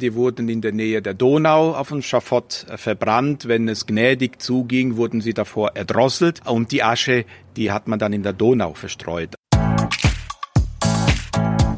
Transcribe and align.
Die 0.00 0.14
wurden 0.14 0.48
in 0.48 0.62
der 0.62 0.72
Nähe 0.72 1.02
der 1.02 1.12
Donau 1.12 1.74
auf 1.74 1.88
dem 1.88 2.00
Schafott 2.00 2.64
äh, 2.70 2.78
verbrannt. 2.78 3.48
Wenn 3.48 3.68
es 3.68 3.84
gnädig 3.84 4.40
zuging, 4.40 4.96
wurden 4.96 5.20
sie 5.20 5.34
davor 5.34 5.72
erdrosselt 5.76 6.40
und 6.46 6.72
die 6.72 6.82
Asche, 6.82 7.26
die 7.56 7.70
hat 7.70 7.86
man 7.86 7.98
dann 7.98 8.14
in 8.14 8.22
der 8.22 8.32
Donau 8.32 8.72
verstreut. 8.72 9.34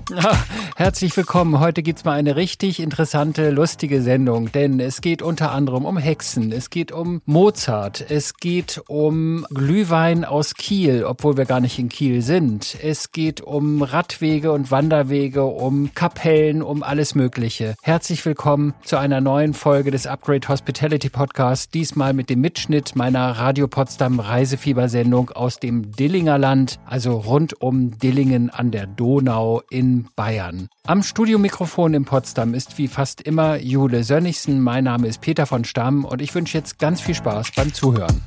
Herzlich 0.83 1.17
willkommen. 1.17 1.61
Heute 1.61 1.81
gibt's 1.85 2.05
mal 2.05 2.15
eine 2.15 2.35
richtig 2.35 2.81
interessante, 2.81 3.51
lustige 3.51 4.03
Sendung, 4.03 4.51
denn 4.51 4.81
es 4.81 5.01
geht 5.01 5.23
unter 5.23 5.53
anderem 5.53 5.85
um 5.85 5.97
Hexen, 5.97 6.51
es 6.51 6.71
geht 6.71 6.91
um 6.91 7.23
Mozart, 7.25 8.05
es 8.11 8.35
geht 8.35 8.83
um 8.89 9.47
Glühwein 9.51 10.25
aus 10.25 10.57
Kiel, 10.57 11.05
obwohl 11.05 11.37
wir 11.37 11.45
gar 11.45 11.61
nicht 11.61 11.79
in 11.79 11.89
Kiel 11.89 12.21
sind. 12.21 12.77
Es 12.83 13.13
geht 13.13 13.41
um 13.41 13.83
Radwege 13.83 14.51
und 14.51 14.73
Wanderwege, 14.73 15.45
um 15.45 15.95
Kapellen, 15.95 16.63
um 16.63 16.83
alles 16.83 17.15
Mögliche. 17.15 17.77
Herzlich 17.81 18.27
willkommen 18.27 18.75
zu 18.83 18.97
einer 18.97 19.21
neuen 19.21 19.55
Folge 19.55 19.93
des 19.93 20.09
Upgrade 20.09 20.49
Hospitality 20.49 21.11
Podcast, 21.11 21.75
diesmal 21.75 22.13
mit 22.13 22.29
dem 22.29 22.41
Mitschnitt 22.41 22.97
meiner 22.97 23.31
Radio 23.31 23.69
Potsdam 23.69 24.19
Reisefiebersendung 24.19 25.31
aus 25.31 25.61
dem 25.61 25.93
Dillinger 25.93 26.39
Land, 26.39 26.81
also 26.87 27.19
rund 27.19 27.61
um 27.61 27.97
Dillingen 28.01 28.51
an 28.51 28.73
der 28.73 28.89
Donau 28.89 29.63
in 29.71 30.09
Bayern. 30.17 30.69
Am 30.85 31.03
Studiomikrofon 31.03 31.95
in 31.95 32.05
Potsdam 32.05 32.55
ist 32.55 32.77
wie 32.77 32.89
fast 32.89 33.21
immer 33.21 33.57
Jule 33.57 34.03
Sönnigsen. 34.03 34.61
Mein 34.61 34.85
Name 34.85 35.07
ist 35.07 35.21
Peter 35.21 35.47
von 35.47 35.65
Stamm 35.65 36.05
und 36.05 36.21
ich 36.21 36.35
wünsche 36.35 36.59
jetzt 36.59 36.79
ganz 36.79 37.01
viel 37.01 37.15
Spaß 37.15 37.53
beim 37.55 37.73
Zuhören. 37.73 38.21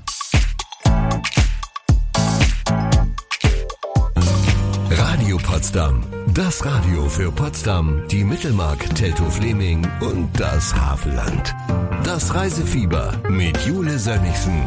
Radio 4.89 5.37
Potsdam. 5.37 6.03
Das 6.33 6.65
Radio 6.65 7.07
für 7.09 7.31
Potsdam, 7.31 8.03
die 8.09 8.23
Mittelmark, 8.23 8.93
Teltow-Fleming 8.95 9.87
und 10.01 10.29
das 10.37 10.75
Havelland. 10.75 11.55
Das 12.03 12.33
Reisefieber 12.33 13.13
mit 13.29 13.57
Jule 13.65 13.97
Sönnigsen. 13.99 14.65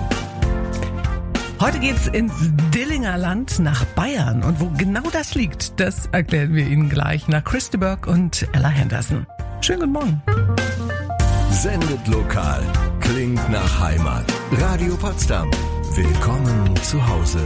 Heute 1.60 1.80
geht's 1.80 2.06
ins 2.06 2.32
Dillinger 2.72 3.18
Land 3.18 3.58
nach 3.58 3.84
Bayern. 3.84 4.44
Und 4.44 4.60
wo 4.60 4.70
genau 4.78 5.02
das 5.12 5.34
liegt, 5.34 5.80
das 5.80 6.06
erklären 6.12 6.54
wir 6.54 6.64
Ihnen 6.64 6.88
gleich 6.88 7.26
nach 7.26 7.42
Christeberg 7.42 8.06
und 8.06 8.46
Ella 8.52 8.68
Henderson. 8.68 9.26
Schönen 9.60 9.80
guten 9.80 9.92
Morgen. 9.92 10.22
Sendet 11.50 12.06
lokal. 12.06 12.62
Klingt 13.00 13.50
nach 13.50 13.80
Heimat. 13.80 14.24
Radio 14.52 14.96
Potsdam. 14.98 15.50
Willkommen 15.96 16.76
zu 16.82 17.04
Hause. 17.04 17.40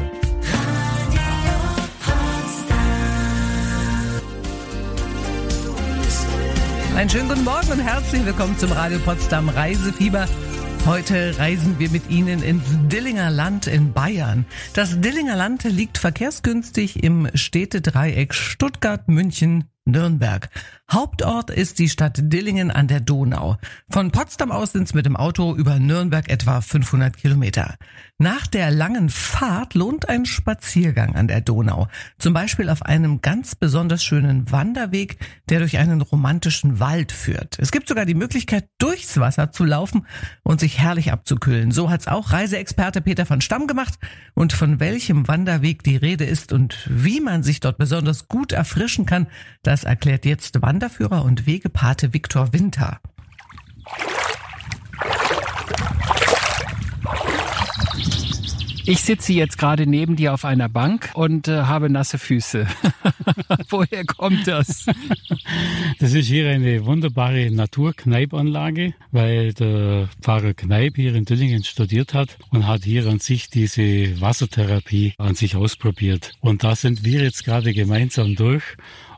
Einen 6.95 7.09
schönen 7.09 7.29
guten 7.31 7.45
Morgen 7.45 7.73
und 7.73 7.81
herzlich 7.81 8.27
willkommen 8.27 8.59
zum 8.59 8.73
Radio 8.73 8.99
Potsdam 8.99 9.49
Reisefieber. 9.49 10.29
Heute 10.85 11.39
reisen 11.39 11.79
wir 11.79 11.91
mit 11.91 12.11
Ihnen 12.11 12.43
ins 12.43 12.65
Dillinger 12.89 13.31
Land 13.31 13.69
in 13.69 13.93
Bayern. 13.93 14.47
Das 14.75 15.01
Dillinger 15.01 15.37
Land 15.37 15.63
liegt 15.63 15.97
verkehrsgünstig 15.97 17.05
im 17.05 17.29
Städtedreieck 17.35 18.35
Stuttgart, 18.35 19.07
München, 19.07 19.71
Nürnberg. 19.85 20.49
Hauptort 20.93 21.49
ist 21.49 21.79
die 21.79 21.89
Stadt 21.89 22.19
Dillingen 22.21 22.71
an 22.71 22.87
der 22.87 23.01
Donau. 23.01 23.57
Von 23.89 24.11
Potsdam 24.11 24.53
aus 24.53 24.73
sind 24.73 24.83
es 24.83 24.93
mit 24.93 25.07
dem 25.07 25.17
Auto 25.17 25.55
über 25.55 25.79
Nürnberg 25.79 26.29
etwa 26.29 26.61
500 26.61 27.17
Kilometer. 27.17 27.77
Nach 28.19 28.47
der 28.47 28.71
langen 28.71 29.09
Fahrt 29.09 29.73
lohnt 29.73 30.11
ein 30.11 30.27
Spaziergang 30.27 31.17
an 31.17 31.29
der 31.29 31.41
Donau. 31.41 31.89
Zum 32.19 32.35
Beispiel 32.35 32.69
auf 32.69 32.83
einem 32.83 33.23
ganz 33.23 33.55
besonders 33.55 34.05
schönen 34.05 34.53
Wanderweg, 34.53 35.17
der 35.49 35.61
durch 35.61 35.79
einen 35.79 36.03
romantischen 36.03 36.79
Wald 36.79 37.11
führt. 37.11 37.59
Es 37.59 37.73
gibt 37.73 37.89
sogar 37.89 38.05
die 38.05 38.15
Möglichkeit, 38.15 38.69
durchs 38.79 39.19
Wasser 39.19 39.51
zu 39.51 39.65
laufen 39.65 40.07
und 40.43 40.61
sich 40.61 40.79
herrlich 40.79 41.11
abzukühlen. 41.11 41.71
So 41.71 41.91
hat's 41.91 42.07
auch 42.07 42.33
Reiseexperte 42.33 43.01
Peter 43.01 43.25
von 43.25 43.41
Stamm 43.41 43.67
gemacht. 43.67 43.99
Und 44.35 44.53
von 44.53 44.79
welchem 44.79 45.27
Wanderweg 45.27 45.83
die 45.83 45.97
Rede 45.97 46.25
ist 46.25 46.53
und 46.53 46.87
wie 46.89 47.21
man 47.21 47.43
sich 47.43 47.61
dort 47.61 47.79
besonders 47.79 48.29
gut 48.29 48.53
erfrischen 48.53 49.07
kann, 49.07 49.27
das 49.63 49.85
erklärt 49.85 50.27
jetzt 50.27 50.61
Wanderführer 50.83 51.25
und 51.25 51.47
Wegepate 51.47 52.13
Viktor 52.13 52.53
Winter. 52.53 52.99
Ich 58.85 59.03
sitze 59.03 59.33
jetzt 59.33 59.59
gerade 59.59 59.87
neben 59.87 60.17
dir 60.17 60.35
auf 60.35 60.45
einer 60.45 60.69
Bank 60.69 61.11
und 61.15 61.47
äh, 61.47 61.63
habe 61.63 61.89
nasse 61.89 62.19
Füße. 62.19 62.67
Woher 63.69 64.05
kommt 64.05 64.49
das? 64.49 64.87
Das 66.01 66.15
ist 66.15 66.27
hier 66.27 66.51
eine 66.51 66.85
wunderbare 66.85 67.53
Naturkneipanlage, 67.53 68.95
weil 69.13 69.53
der 69.53 70.09
Pfarrer 70.21 70.55
Kneip 70.55 70.97
hier 70.97 71.15
in 71.15 71.25
Dillingen 71.25 71.63
studiert 71.63 72.13
hat 72.13 72.37
und 72.51 72.67
hat 72.67 72.83
hier 72.83 73.07
an 73.07 73.21
sich 73.21 73.49
diese 73.49 74.21
Wassertherapie 74.21 75.15
an 75.17 75.37
sich 75.37 75.55
ausprobiert. 75.55 76.33
Und 76.41 76.65
da 76.65 76.75
sind 76.75 77.05
wir 77.05 77.23
jetzt 77.23 77.45
gerade 77.45 77.73
gemeinsam 77.73 78.35
durch 78.35 78.65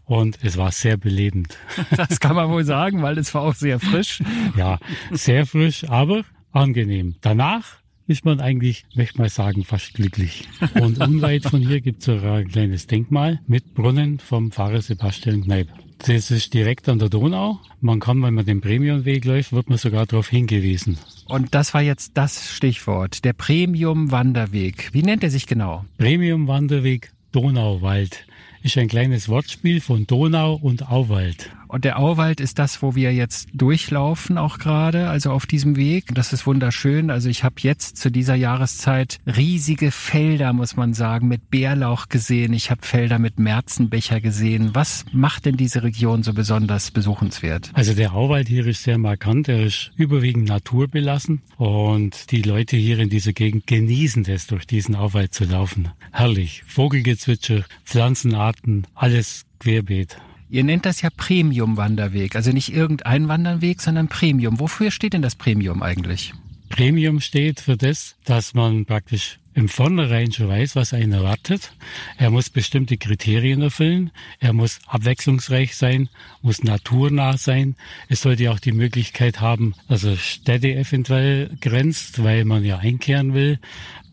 und 0.04 0.38
es 0.42 0.56
war 0.56 0.72
sehr 0.72 0.96
belebend. 0.96 1.56
Das 1.96 2.20
kann 2.20 2.36
man 2.36 2.50
wohl 2.50 2.64
sagen, 2.64 3.02
weil 3.02 3.18
es 3.18 3.34
war 3.34 3.42
auch 3.42 3.54
sehr 3.54 3.80
frisch. 3.80 4.22
Ja, 4.56 4.78
sehr 5.10 5.46
frisch, 5.46 5.88
aber 5.88 6.24
angenehm. 6.52 7.16
Danach 7.20 7.78
ist 8.06 8.24
man 8.24 8.40
eigentlich, 8.40 8.84
möchte 8.94 9.18
mal 9.18 9.28
sagen, 9.28 9.64
fast 9.64 9.94
glücklich. 9.94 10.46
Und 10.80 10.98
unweit 10.98 11.44
von 11.44 11.60
hier 11.60 11.80
gibt 11.80 12.06
es 12.06 12.08
ein 12.08 12.48
kleines 12.48 12.86
Denkmal 12.86 13.40
mit 13.46 13.74
Brunnen 13.74 14.18
vom 14.18 14.50
Pfarrer 14.52 14.82
Sebastian 14.82 15.44
Kneip. 15.44 15.68
Das 15.98 16.30
ist 16.30 16.52
direkt 16.52 16.88
an 16.88 16.98
der 16.98 17.08
Donau. 17.08 17.60
Man 17.80 18.00
kann, 18.00 18.22
wenn 18.22 18.34
man 18.34 18.44
den 18.44 18.60
Premiumweg 18.60 19.24
läuft, 19.24 19.52
wird 19.52 19.70
man 19.70 19.78
sogar 19.78 20.04
darauf 20.04 20.28
hingewiesen. 20.28 20.98
Und 21.26 21.54
das 21.54 21.72
war 21.72 21.80
jetzt 21.80 22.12
das 22.14 22.50
Stichwort, 22.52 23.24
der 23.24 23.32
Premium-Wanderweg. 23.32 24.90
Wie 24.92 25.02
nennt 25.02 25.22
er 25.22 25.30
sich 25.30 25.46
genau? 25.46 25.84
Premium-Wanderweg 25.96 27.12
Donauwald 27.32 28.26
ist 28.64 28.78
ein 28.78 28.88
kleines 28.88 29.28
Wortspiel 29.28 29.82
von 29.82 30.06
Donau 30.06 30.54
und 30.54 30.90
Auwald. 30.90 31.50
Und 31.74 31.84
der 31.84 31.98
Auwald 31.98 32.40
ist 32.40 32.60
das, 32.60 32.82
wo 32.82 32.94
wir 32.94 33.12
jetzt 33.12 33.48
durchlaufen, 33.52 34.38
auch 34.38 34.58
gerade, 34.58 35.08
also 35.08 35.32
auf 35.32 35.44
diesem 35.44 35.74
Weg. 35.74 36.04
Das 36.14 36.32
ist 36.32 36.46
wunderschön. 36.46 37.10
Also 37.10 37.28
ich 37.28 37.42
habe 37.42 37.56
jetzt 37.58 37.96
zu 37.96 38.12
dieser 38.12 38.36
Jahreszeit 38.36 39.18
riesige 39.26 39.90
Felder, 39.90 40.52
muss 40.52 40.76
man 40.76 40.94
sagen, 40.94 41.26
mit 41.26 41.50
Bärlauch 41.50 42.08
gesehen. 42.08 42.52
Ich 42.52 42.70
habe 42.70 42.86
Felder 42.86 43.18
mit 43.18 43.40
Märzenbecher 43.40 44.20
gesehen. 44.20 44.70
Was 44.72 45.04
macht 45.10 45.46
denn 45.46 45.56
diese 45.56 45.82
Region 45.82 46.22
so 46.22 46.32
besonders 46.32 46.92
besuchenswert? 46.92 47.72
Also 47.72 47.92
der 47.92 48.14
Auwald 48.14 48.46
hier 48.46 48.64
ist 48.68 48.84
sehr 48.84 48.98
markant. 48.98 49.48
Er 49.48 49.66
ist 49.66 49.90
überwiegend 49.96 50.46
naturbelassen 50.46 51.42
und 51.56 52.30
die 52.30 52.42
Leute 52.42 52.76
hier 52.76 53.00
in 53.00 53.10
dieser 53.10 53.32
Gegend 53.32 53.66
genießen 53.66 54.24
es, 54.28 54.46
durch 54.46 54.68
diesen 54.68 54.94
Auwald 54.94 55.34
zu 55.34 55.42
laufen. 55.42 55.88
Herrlich. 56.12 56.62
Vogelgezwitscher, 56.68 57.64
Pflanzenarten, 57.84 58.86
alles 58.94 59.44
querbeet. 59.58 60.18
Ihr 60.54 60.62
nennt 60.62 60.86
das 60.86 61.02
ja 61.02 61.10
Premium-Wanderweg, 61.10 62.36
also 62.36 62.52
nicht 62.52 62.72
irgendein 62.72 63.26
Wanderweg, 63.26 63.82
sondern 63.82 64.06
Premium. 64.06 64.60
Wofür 64.60 64.92
steht 64.92 65.12
denn 65.12 65.20
das 65.20 65.34
Premium 65.34 65.82
eigentlich? 65.82 66.32
Premium 66.68 67.20
steht 67.20 67.58
für 67.58 67.76
das, 67.76 68.14
dass 68.24 68.54
man 68.54 68.84
praktisch 68.84 69.40
im 69.54 69.68
Vornherein 69.68 70.30
schon 70.30 70.46
weiß, 70.48 70.76
was 70.76 70.94
einen 70.94 71.10
erwartet. 71.10 71.72
Er 72.18 72.30
muss 72.30 72.50
bestimmte 72.50 72.98
Kriterien 72.98 73.62
erfüllen. 73.62 74.12
Er 74.38 74.52
muss 74.52 74.78
abwechslungsreich 74.86 75.74
sein, 75.74 76.08
muss 76.40 76.62
naturnah 76.62 77.36
sein. 77.36 77.74
Es 78.08 78.22
sollte 78.22 78.52
auch 78.52 78.60
die 78.60 78.70
Möglichkeit 78.70 79.40
haben, 79.40 79.74
dass 79.88 80.04
er 80.04 80.16
Städte 80.16 80.72
eventuell 80.72 81.50
grenzt, 81.60 82.22
weil 82.22 82.44
man 82.44 82.64
ja 82.64 82.78
einkehren 82.78 83.34
will. 83.34 83.58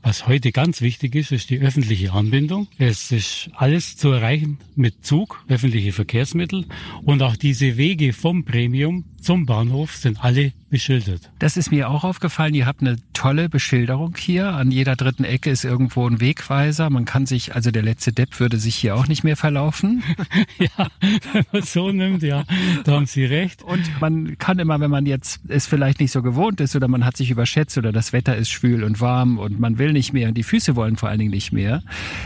Was 0.03 0.28
heute 0.28 0.51
ganz 0.51 0.81
wichtig 0.81 1.13
ist, 1.16 1.31
ist 1.31 1.51
die 1.51 1.59
öffentliche 1.59 2.12
Anbindung. 2.13 2.67
Es 2.79 3.12
ist 3.12 3.50
alles 3.53 3.97
zu 3.97 4.09
erreichen 4.09 4.57
mit 4.75 5.06
Zug, 5.06 5.44
öffentliche 5.47 5.91
Verkehrsmittel 5.91 6.66
und 7.03 7.22
auch 7.22 7.35
diese 7.35 7.78
Wege 7.78 8.11
vom 8.11 8.44
Premium 8.44 9.06
zum 9.22 9.45
Bahnhof 9.45 9.96
sind 9.96 10.23
alle 10.23 10.53
beschildert. 10.72 11.29
Das 11.38 11.58
ist 11.58 11.70
mir 11.70 11.90
auch 11.90 12.03
aufgefallen. 12.03 12.56
Ihr 12.56 12.66
habt 12.66 12.82
eine 12.82 12.97
tolle 13.14 13.50
Beschilderung 13.50 14.16
hier. 14.18 14.53
An 14.53 14.72
jeder 14.72 14.96
dritten 14.96 15.23
Ecke 15.23 15.52
ist 15.52 15.64
irgendwo 15.64 16.08
ein 16.08 16.20
Wegweiser. 16.20 16.90
Man 16.90 17.06
kann 17.06 17.28
sich, 17.28 17.53
also 17.53 17.70
der 17.70 17.84
letzte 17.84 18.12
Depp 18.12 18.40
würde 18.40 18.58
sich 18.58 18.76
hier 18.76 18.96
auch 18.96 19.08
nicht 19.08 19.23
mehr 19.23 19.38
verlaufen. 19.38 20.03
ja, 20.58 20.88
wenn 21.34 21.46
man 21.52 21.62
so 21.62 21.91
nimmt, 21.91 22.23
ja, 22.23 22.46
da 22.84 22.94
haben 22.94 23.06
Sie 23.06 23.26
recht. 23.26 23.62
Und 23.62 24.02
man 24.02 24.38
kann 24.40 24.58
immer, 24.58 24.79
wenn 24.79 24.90
man 24.90 25.06
jetzt 25.06 25.41
es 25.47 25.68
vielleicht 25.68 26.00
nicht 26.00 26.12
so 26.12 26.23
gewohnt 26.23 26.59
ist 26.62 26.76
oder 26.76 26.88
man 26.88 27.06
hat 27.06 27.17
sich 27.17 27.29
überschätzt 27.29 27.78
oder 27.78 27.91
das 27.91 28.14
Wetter 28.14 28.35
ist 28.35 28.50
schwül 28.50 28.84
und 28.84 29.02
warm 29.02 29.38
und 29.38 29.59
man 29.59 29.78
will 29.78 29.94
nicht 29.94 30.14
mehr 30.14 30.29
und 30.29 30.35
die 30.35 30.44
Füße 30.44 30.76
wollen 30.76 30.96
vor 30.96 31.09
allen 31.09 31.20
Dingen 31.20 31.32
nicht 31.32 31.52
mehr, 31.52 31.84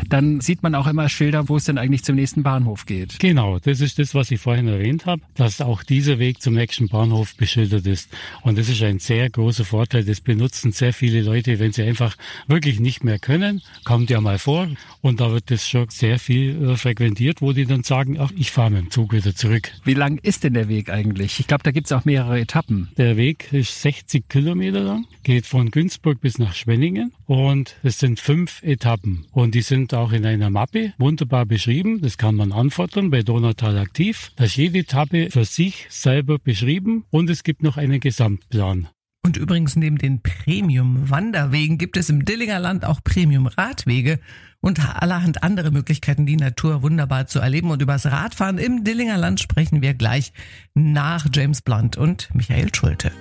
dann 0.08 0.40
sieht 0.40 0.64
man 0.64 0.76
auch 0.76 0.88
immer 0.88 1.10
Schilder, 1.10 1.50
wo 1.50 1.58
es 1.58 1.66
denn 1.66 1.78
eigentlich 1.78 2.04
zum 2.04 2.16
nächsten 2.16 2.44
Bahnhof 2.44 2.86
geht. 2.86 3.20
Genau, 3.20 3.60
das 3.60 3.82
ist 3.82 4.00
das, 4.00 4.14
was 4.14 4.32
ich 4.32 4.40
vorhin 4.40 4.68
erwähnt 4.68 5.06
habe, 5.06 5.22
dass 5.36 5.62
auch 5.62 5.84
dieser 5.84 6.20
Weg 6.20 6.42
zum 6.42 6.54
nächsten 6.54 6.88
Bahnhof 6.88 7.36
beschildert 7.36 7.88
ist. 7.88 8.10
Und 8.42 8.58
das 8.58 8.70
ist 8.70 8.82
ein 8.84 9.00
sehr 9.00 9.30
großer 9.30 9.66
Vorteil. 9.66 10.04
Das 10.04 10.22
benutzen 10.22 10.72
sehr 10.72 10.94
viele 10.94 11.22
Leute, 11.22 11.60
wenn 11.60 11.72
sie 11.72 11.84
einfach 11.84 12.16
wirklich 12.48 12.80
nicht 12.80 13.04
mehr 13.04 13.20
können. 13.20 13.62
Kommt 13.84 14.10
ja 14.10 14.22
mal 14.22 14.40
vor. 14.40 14.68
Und 15.02 15.20
da 15.20 15.32
wird 15.32 15.52
das 15.52 15.68
schon 15.68 15.90
sehr 15.90 16.20
viel 16.20 16.72
äh, 16.72 16.78
frequentiert, 16.78 17.42
wo 17.42 17.52
die 17.52 17.66
dann 17.66 17.84
sagen, 17.84 18.18
ach, 18.20 18.32
ich 18.36 18.52
fahre 18.52 18.72
mit 18.72 18.82
dem 18.82 18.92
Zug 18.92 19.14
wieder 19.14 19.36
zurück. 19.36 19.72
Wie 19.84 19.94
lang 19.94 20.20
ist 20.22 20.44
denn 20.44 20.54
der 20.54 20.68
Weg 20.68 20.90
eigentlich? 20.90 21.40
Ich 21.40 21.48
glaube, 21.48 21.64
da 21.64 21.72
gibt 21.72 21.88
es 21.88 21.92
auch 21.92 22.06
mehrere 22.06 22.40
Etappen. 22.40 22.90
Der 22.98 23.18
Weg 23.18 23.52
ist 23.52 23.82
60 23.82 24.28
Kilometer 24.30 24.82
lang, 24.82 25.06
geht 25.24 25.46
von 25.46 25.72
Günzburg 25.72 26.22
bis 26.22 26.38
nach 26.38 26.54
Schwenningen 26.54 27.12
und 27.26 27.76
es 27.84 28.00
sind 28.00 28.20
fünf 28.20 28.62
Etappen. 28.64 29.26
Und 29.32 29.56
die 29.56 29.62
sind 29.62 29.94
auch 29.94 30.12
in 30.12 30.26
einer 30.26 30.50
Mappe 30.50 30.94
wunderbar 30.98 31.46
beschrieben. 31.46 32.02
Das 32.02 32.18
kann 32.18 32.36
man 32.36 32.52
anfordern 32.52 33.10
bei 33.10 33.22
Donautal 33.22 33.78
aktiv. 33.78 34.32
Da 34.36 34.46
ist 34.46 34.56
jede 34.56 34.80
Etappe 34.80 35.30
für 35.32 35.46
sich 35.46 35.88
selber 35.90 36.40
beschrieben 36.40 37.06
und 37.10 37.30
es 37.30 37.44
gibt 37.44 37.64
noch 37.64 37.78
einen 37.78 38.00
Gesamtplan. 38.00 38.88
Und 39.26 39.38
übrigens 39.38 39.76
neben 39.76 39.98
den 39.98 40.22
Premium-Wanderwegen 40.22 41.80
gibt 41.80 41.98
es 41.98 42.12
im 42.12 42.26
Dillinger 42.26 42.60
Land 42.60 42.86
auch 42.86 43.04
Premium-Radwege 43.04 44.20
und 44.62 44.80
allerhand 45.02 45.42
andere 45.42 45.72
Möglichkeiten, 45.72 46.28
die 46.28 46.38
Natur 46.38 46.84
wunderbar 46.84 47.26
zu 47.26 47.40
erleben. 47.40 47.72
Und 47.72 47.82
übers 47.82 48.06
Radfahren 48.06 48.60
im 48.60 48.84
Dillinger 48.84 49.18
Land 49.18 49.40
sprechen 49.40 49.82
wir 49.82 49.96
gleich 49.96 50.32
nach 50.76 51.26
James 51.34 51.64
Blunt 51.64 51.98
und 51.98 52.30
Michael 52.36 52.74
Schulte. 52.74 53.12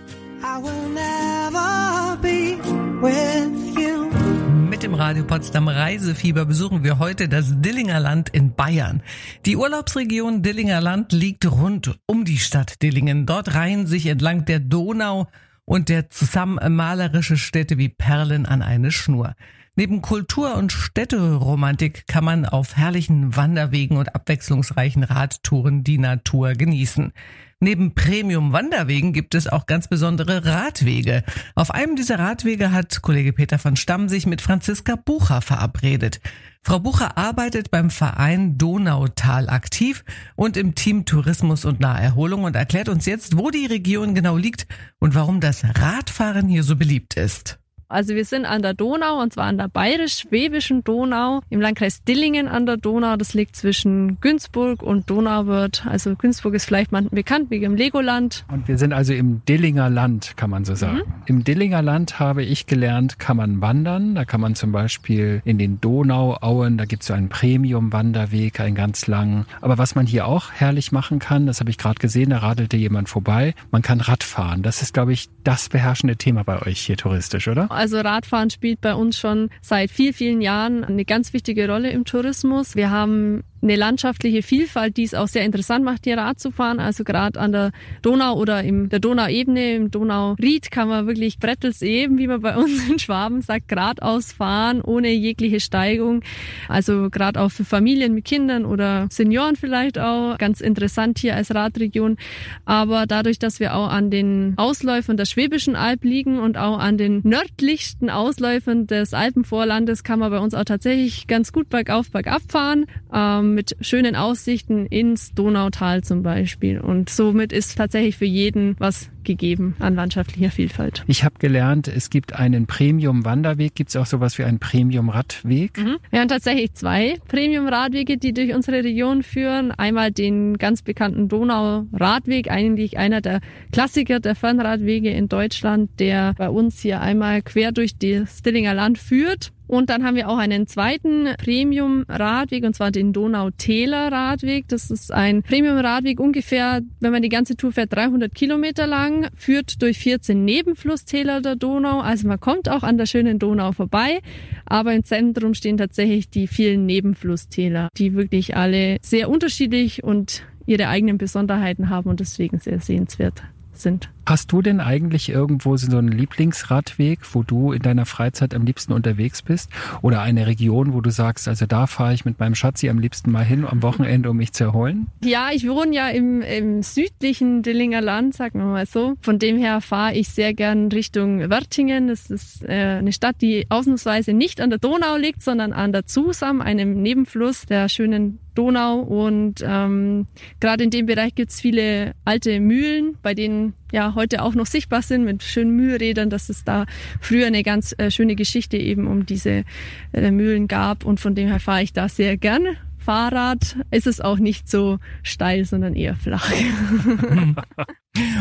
Mit 4.85 4.93
dem 4.93 5.01
Radio 5.01 5.25
Potsdam 5.25 5.69
Reisefieber 5.69 6.45
besuchen 6.45 6.85
wir 6.85 6.99
heute 6.99 7.27
das 7.27 7.59
Dillinger 7.63 8.01
Land 8.01 8.29
in 8.29 8.55
Bayern. 8.55 9.03
Die 9.47 9.57
Urlaubsregion 9.57 10.43
Dillinger 10.43 10.83
Land 10.83 11.13
liegt 11.13 11.51
rund 11.51 11.99
um 12.05 12.27
die 12.27 12.37
Stadt 12.37 12.83
Dillingen. 12.83 13.25
Dort 13.25 13.55
reihen 13.55 13.87
sich 13.87 14.05
entlang 14.05 14.45
der 14.45 14.61
Donau 14.61 15.27
und 15.65 15.89
der 15.89 16.11
zusammen 16.11 16.77
malerische 16.77 17.39
Städte 17.39 17.79
wie 17.79 17.89
Perlen 17.89 18.45
an 18.45 18.61
eine 18.61 18.91
Schnur. 18.91 19.35
Neben 19.77 20.03
Kultur- 20.03 20.55
und 20.55 20.71
Städteromantik 20.71 22.07
kann 22.07 22.23
man 22.23 22.47
auf 22.47 22.77
herrlichen 22.77 23.35
Wanderwegen 23.35 23.97
und 23.97 24.15
abwechslungsreichen 24.15 25.03
Radtouren 25.03 25.83
die 25.83 25.99
Natur 25.99 26.53
genießen. 26.53 27.13
Neben 27.59 27.95
Premium-Wanderwegen 27.95 29.13
gibt 29.13 29.35
es 29.35 29.49
auch 29.49 29.67
ganz 29.67 29.89
besondere 29.89 30.45
Radwege. 30.45 31.25
Auf 31.57 31.73
einem 31.73 31.97
dieser 31.97 32.21
Radwege 32.21 32.71
hat 32.71 33.03
Kollege 33.03 33.33
Peter 33.33 33.59
von 33.59 33.75
Stamm 33.75 34.09
sich 34.09 34.27
mit 34.27 34.43
Franziska 34.43 34.95
Bucher 34.95 35.41
verabredet. 35.41 36.21
Frau 36.63 36.79
Bucher 36.79 37.19
arbeitet 37.19 37.73
beim 37.73 37.91
Verein 37.91 38.57
Donautal 38.59 39.49
aktiv 39.49 40.05
und 40.37 40.57
im 40.57 40.77
Team 40.77 41.05
Tourismus 41.05 41.65
und 41.65 41.81
Naherholung 41.81 42.45
und 42.45 42.55
erklärt 42.55 42.89
uns 42.89 43.07
jetzt, 43.07 43.39
wo 43.39 43.51
die 43.51 43.67
Region 43.67 44.15
genau 44.15 44.37
liegt 44.37 44.69
und 45.01 45.17
warum 45.17 45.41
das 45.41 45.65
Radfahren 45.65 46.47
hier 46.47 46.63
so 46.63 46.77
beliebt 46.77 47.15
ist. 47.15 47.59
Also 47.95 48.17
wir 48.17 48.25
sind 48.25 48.45
an 48.45 48.61
der 48.61 48.75
Donau 48.75 49.23
und 49.23 49.33
zwar 49.33 49.45
an 49.45 49.57
der 49.57 49.69
bayerisch-schwäbischen 49.69 50.83
Donau 50.83 51.43
im 51.49 51.61
Landkreis 51.61 52.03
Dillingen 52.03 52.49
an 52.49 52.67
der 52.67 52.77
Donau. 52.77 53.17
Das 53.17 53.35
liegt 53.35 53.55
zwischen 53.55 54.21
Günzburg 54.21 54.83
und 54.83 55.09
Donauwörth. 55.09 55.87
Also 55.87 56.17
Günzburg 56.17 56.55
ist 56.55 56.65
vielleicht 56.65 56.91
mal 56.91 57.03
bekannt 57.03 57.51
wegen 57.51 57.63
dem 57.63 57.77
Legoland. 57.77 58.47
Und 58.51 58.67
wir 58.67 58.79
sind 58.79 58.93
also 58.93 59.13
im 59.13 59.45
Dillinger 59.45 59.91
Land, 59.91 60.37
kann 60.37 60.51
man 60.51 60.65
so 60.65 60.75
sagen. 60.75 60.97
Mhm. 60.97 61.13
Im 61.27 61.45
Dillinger 61.45 61.83
Land 61.83 62.19
habe 62.19 62.43
ich 62.43 62.67
gelernt, 62.67 63.21
kann 63.21 63.37
man 63.37 63.61
wandern. 63.61 64.17
Da 64.17 64.25
kann 64.25 64.41
man 64.41 64.57
zum 64.57 64.73
Beispiel 64.73 65.41
in 65.45 65.59
den 65.59 65.81
Donauauen, 65.81 66.79
da 66.79 66.87
gibt 66.87 67.03
es 67.03 67.07
so 67.07 67.15
einen 67.15 67.29
Premium-Wanderweg, 67.29 68.59
einen 68.59 68.75
ganz 68.75 69.07
langen. 69.07 69.47
Aber 69.61 69.79
was 69.79 69.95
man 69.95 70.05
hier 70.05 70.27
auch 70.27 70.51
herrlich 70.51 70.91
machen 70.91 71.21
kann, 71.21 71.47
das 71.47 71.61
habe 71.61 71.71
ich 71.71 71.79
gerade 71.79 72.01
gesehen, 72.01 72.31
da 72.31 72.39
radelte 72.39 72.77
jemand 72.77 73.09
vorbei, 73.09 73.55
man 73.71 73.83
kann 73.83 74.01
Radfahren. 74.01 74.63
Das 74.65 74.83
ist, 74.83 74.95
glaube 74.95 75.13
ich, 75.13 75.29
das 75.45 75.69
beherrschende 75.69 76.17
Thema 76.17 76.43
bei 76.43 76.61
euch 76.61 76.81
hier 76.81 76.97
touristisch, 76.97 77.47
oder? 77.47 77.71
Also 77.71 77.84
Radfahren 77.93 78.51
spielt 78.51 78.81
bei 78.81 78.95
uns 78.95 79.19
schon 79.19 79.51
seit 79.61 79.91
vielen, 79.91 80.13
vielen 80.15 80.41
Jahren 80.41 80.85
eine 80.85 81.05
ganz 81.05 81.33
wichtige 81.33 81.69
Rolle 81.69 81.91
im 81.91 82.05
Tourismus. 82.05 82.77
Wir 82.77 82.91
haben 82.91 83.45
eine 83.65 83.77
landschaftliche 83.77 84.43
Vielfalt, 84.43 84.97
die 84.97 85.03
es 85.05 85.15
auch 85.15 85.27
sehr 85.27 85.45
interessant 85.45 85.85
macht, 85.85 86.05
hier 86.05 86.19
Rad 86.19 86.39
zu 86.39 86.51
fahren. 86.51 86.79
Also 86.79 87.03
gerade 87.03 87.41
an 87.41 87.53
der 87.53 87.73
Donau 88.03 88.37
oder 88.37 88.63
in 88.63 88.91
der 88.91 89.01
Donauebene, 89.01 89.75
im 89.75 89.91
Donauried 89.91 90.71
kann 90.71 90.89
man 90.89 91.07
wirklich 91.07 91.39
Brettelseben, 91.39 92.19
wie 92.19 92.27
man 92.27 92.41
bei 92.43 92.57
uns 92.63 92.89
in 92.89 92.99
Schwaben 92.99 93.43
sagt, 93.43 93.69
geradeaus 93.69 94.33
fahren, 94.33 94.81
ohne 94.83 95.11
jegliche 95.11 95.61
Steigung. 95.61 96.23
Also 96.69 97.09
gerade 97.11 97.41
auch 97.41 97.51
für 97.51 97.65
Familien 97.65 98.15
mit 98.15 98.27
Kindern 98.27 98.67
oder 98.67 99.09
Senioren 99.11 99.57
vielleicht 99.57 99.99
auch. 99.99 100.37
Ganz 100.39 100.61
interessant 100.61 101.19
hier 101.19 101.35
als 101.35 101.55
Radregion. 101.55 102.19
Aber 102.67 103.07
dadurch, 103.07 103.39
dass 103.39 103.61
wir 103.61 103.75
auch 103.75 103.89
an 103.89 104.11
den 104.11 104.55
Ausläufern 104.57 105.17
der 105.17 105.25
Schwäbischen 105.25 105.75
Alb 105.75 106.05
liegen 106.05 106.39
und 106.39 106.59
auch 106.59 106.79
an 106.79 106.99
den 106.99 107.23
nördlichsten 107.25 108.11
Ausläufern 108.11 108.87
des 108.87 109.15
Alpenvorlandes, 109.15 110.05
kann 110.05 110.19
man 110.19 110.31
bei 110.31 110.39
uns 110.39 110.55
auch 110.55 110.65
tatsächlich 110.65 111.27
ganz 111.27 111.53
gut 111.53 111.71
bergauf, 111.71 112.11
bergab 112.11 112.43
fahren. 112.49 112.85
Ähm, 113.13 113.54
mit 113.55 113.77
schönen 113.81 114.17
Aussichten 114.17 114.87
ins 114.87 115.33
Donautal 115.35 116.03
zum 116.03 116.23
Beispiel. 116.23 116.81
Und 116.81 117.11
somit 117.11 117.53
ist 117.53 117.77
tatsächlich 117.77 118.17
für 118.17 118.25
jeden 118.25 118.77
was 118.79 119.11
gegeben 119.25 119.77
an 119.79 119.95
landschaftlicher 119.95 120.51
Vielfalt. 120.51 121.03
Ich 121.07 121.25
habe 121.25 121.37
gelernt, 121.39 121.89
es 121.89 122.11
gibt 122.11 122.35
einen 122.35 122.67
Premium-Wanderweg. 122.67 123.75
Gibt 123.75 123.91
es 123.91 123.97
auch 123.97 124.07
sowas 124.07 124.39
wie 124.39 124.45
einen 124.45 124.59
Premium-Radweg? 124.59 125.79
Mhm. 125.79 125.97
Wir 126.11 126.21
haben 126.21 126.29
tatsächlich 126.29 126.75
zwei 126.75 127.17
Premium-Radwege, 127.29 128.19
die 128.19 128.33
durch 128.33 128.55
unsere 128.55 128.85
Region 128.85 129.23
führen. 129.23 129.71
Einmal 129.73 130.13
den 130.13 130.59
ganz 130.59 130.83
bekannten 130.83 131.29
Donau-Radweg, 131.29 132.51
eigentlich 132.51 132.99
einer 132.99 133.21
der 133.21 133.41
Klassiker 133.73 134.21
der 134.21 134.35
Fernradwege 134.35 135.11
in 135.11 135.29
Deutschland, 135.29 135.91
der 135.99 136.35
bei 136.35 136.49
uns 136.49 136.81
hier 136.81 137.01
einmal 137.01 137.43
quer 137.43 137.73
durch 137.73 137.97
das 137.97 138.39
Stillinger 138.39 138.75
Land 138.75 138.99
führt. 138.99 139.53
Und 139.67 139.89
dann 139.89 140.05
haben 140.05 140.15
wir 140.15 140.29
auch 140.29 140.37
einen 140.37 140.67
zweiten 140.67 141.29
Premium-Radweg, 141.39 142.65
und 142.65 142.77
zwar 142.77 142.91
den 142.91 143.13
Donau-Täler 143.15 144.13
Radweg. 144.13 144.69
Das 144.69 144.91
ist 144.91 145.11
ein 145.11 145.43
Premium-Radweg 145.43 146.21
ungefähr, 146.21 146.83
wenn 147.01 147.13
man 147.13 147.23
die 147.23 147.31
ganze 147.31 147.57
Tour 147.57 147.73
fährt, 147.73 147.93
300 147.95 148.35
Kilometer 148.35 148.87
lang, 148.87 149.14
führt 149.35 149.81
durch 149.83 149.99
14 149.99 150.45
Nebenflusstäler 150.45 151.41
der 151.41 151.57
Donau. 151.57 152.01
Also 152.01 152.27
man 152.29 152.41
kommt 152.41 152.69
auch 152.69 152.83
an 152.83 152.99
der 152.99 153.07
schönen 153.07 153.39
Donau 153.39 153.73
vorbei, 153.73 154.21
aber 154.67 154.95
im 154.95 155.05
Zentrum 155.05 155.55
stehen 155.55 155.77
tatsächlich 155.77 156.29
die 156.29 156.47
vielen 156.47 156.87
Nebenflusstäler, 156.87 157.89
die 157.97 158.15
wirklich 158.15 158.57
alle 158.57 158.99
sehr 159.03 159.29
unterschiedlich 159.29 160.03
und 160.03 160.43
ihre 160.67 160.89
eigenen 160.89 161.19
Besonderheiten 161.19 161.91
haben 161.91 162.11
und 162.11 162.21
deswegen 162.21 162.59
sehr 162.59 162.81
sehenswert 162.81 163.43
sind. 163.79 164.11
Hast 164.27 164.53
du 164.53 164.63
denn 164.63 164.81
eigentlich 164.81 165.29
irgendwo 165.29 165.77
so 165.77 165.99
einen 165.99 166.09
Lieblingsradweg, 166.09 167.21
wo 167.35 167.43
du 167.43 167.73
in 167.73 167.83
deiner 167.83 168.07
Freizeit 168.07 168.55
am 168.55 168.65
liebsten 168.65 168.95
unterwegs 168.95 169.43
bist? 169.43 169.71
Oder 170.01 170.23
eine 170.23 170.47
Region, 170.47 170.95
wo 170.95 171.03
du 171.03 171.11
sagst, 171.11 171.47
also 171.47 171.67
da 171.67 171.87
fahre 171.87 172.15
ich 172.15 172.25
mit 172.25 172.41
meinem 172.41 172.55
Schatzi 172.55 172.89
am 172.89 172.99
liebsten 172.99 173.31
mal 173.31 173.45
hin 173.45 173.67
am 173.67 173.83
Wochenende, 173.83 174.31
um 174.31 174.39
mich 174.39 174.53
zu 174.53 174.65
erholen? 174.65 175.09
Ja, 175.23 175.51
ich 175.53 175.69
wohne 175.69 175.95
ja 175.95 176.09
im, 176.09 176.41
im 176.41 176.83
südlichen 176.83 177.63
Dillinger 177.63 178.01
Land, 178.01 178.35
sagen 178.35 178.61
wir 178.61 178.67
mal 178.67 178.87
so. 178.87 179.15
Von 179.21 179.39
dem 179.39 179.59
her 179.59 179.83
fahre 179.83 180.15
ich 180.15 180.31
sehr 180.31 180.55
gern 180.55 180.89
Richtung 180.91 181.51
Wörtingen. 181.51 182.09
Das 182.09 182.31
ist 182.31 182.65
äh, 182.65 182.99
eine 182.99 183.13
Stadt, 183.13 183.43
die 183.43 183.67
ausnahmsweise 183.69 184.33
nicht 184.33 184.63
an 184.63 184.71
der 184.71 184.79
Donau 184.79 185.17
liegt, 185.17 185.43
sondern 185.43 185.75
an 185.75 185.93
der 185.93 186.07
Zusam, 186.07 186.63
einem 186.63 187.03
Nebenfluss 187.03 187.67
der 187.67 187.91
schönen 187.91 188.39
Donau. 188.55 189.01
Und 189.01 189.65
ähm, 189.67 190.27
gerade 190.61 190.85
in 190.85 190.91
dem 190.91 191.07
Bereich 191.07 191.35
gibt's 191.35 191.61
viele 191.61 192.15
alte 192.25 192.61
Mühlen, 192.61 193.17
bei 193.23 193.35
denen 193.35 193.75
ja 193.93 194.15
heute 194.15 194.43
auch 194.43 194.55
noch 194.55 194.67
sichtbar 194.67 195.03
sind 195.03 195.25
mit 195.25 195.43
schönen 195.43 195.75
Mühlrädern, 195.77 196.31
dass 196.31 196.49
es 196.49 196.65
da 196.65 196.87
früher 197.21 197.47
eine 197.47 197.63
ganz 197.63 197.95
äh, 197.99 198.11
schöne 198.11 198.35
Geschichte 198.35 198.77
eben 198.77 199.07
um 199.07 199.27
diese 199.27 199.65
äh, 200.13 200.31
Mühlen 200.31 200.69
gab 200.69 201.05
und 201.05 201.21
von 201.21 201.35
dem 201.35 201.49
her 201.49 201.61
fahre 201.61 201.83
ich 201.83 201.93
da 201.93 202.09
sehr 202.09 202.37
gerne. 202.37 202.77
Fahrrad 203.05 203.77
ist 203.91 204.07
es 204.07 204.21
auch 204.21 204.39
nicht 204.39 204.71
so 204.71 204.99
steil, 205.23 205.65
sondern 205.65 205.95
eher 205.95 206.17
flach. 206.17 206.51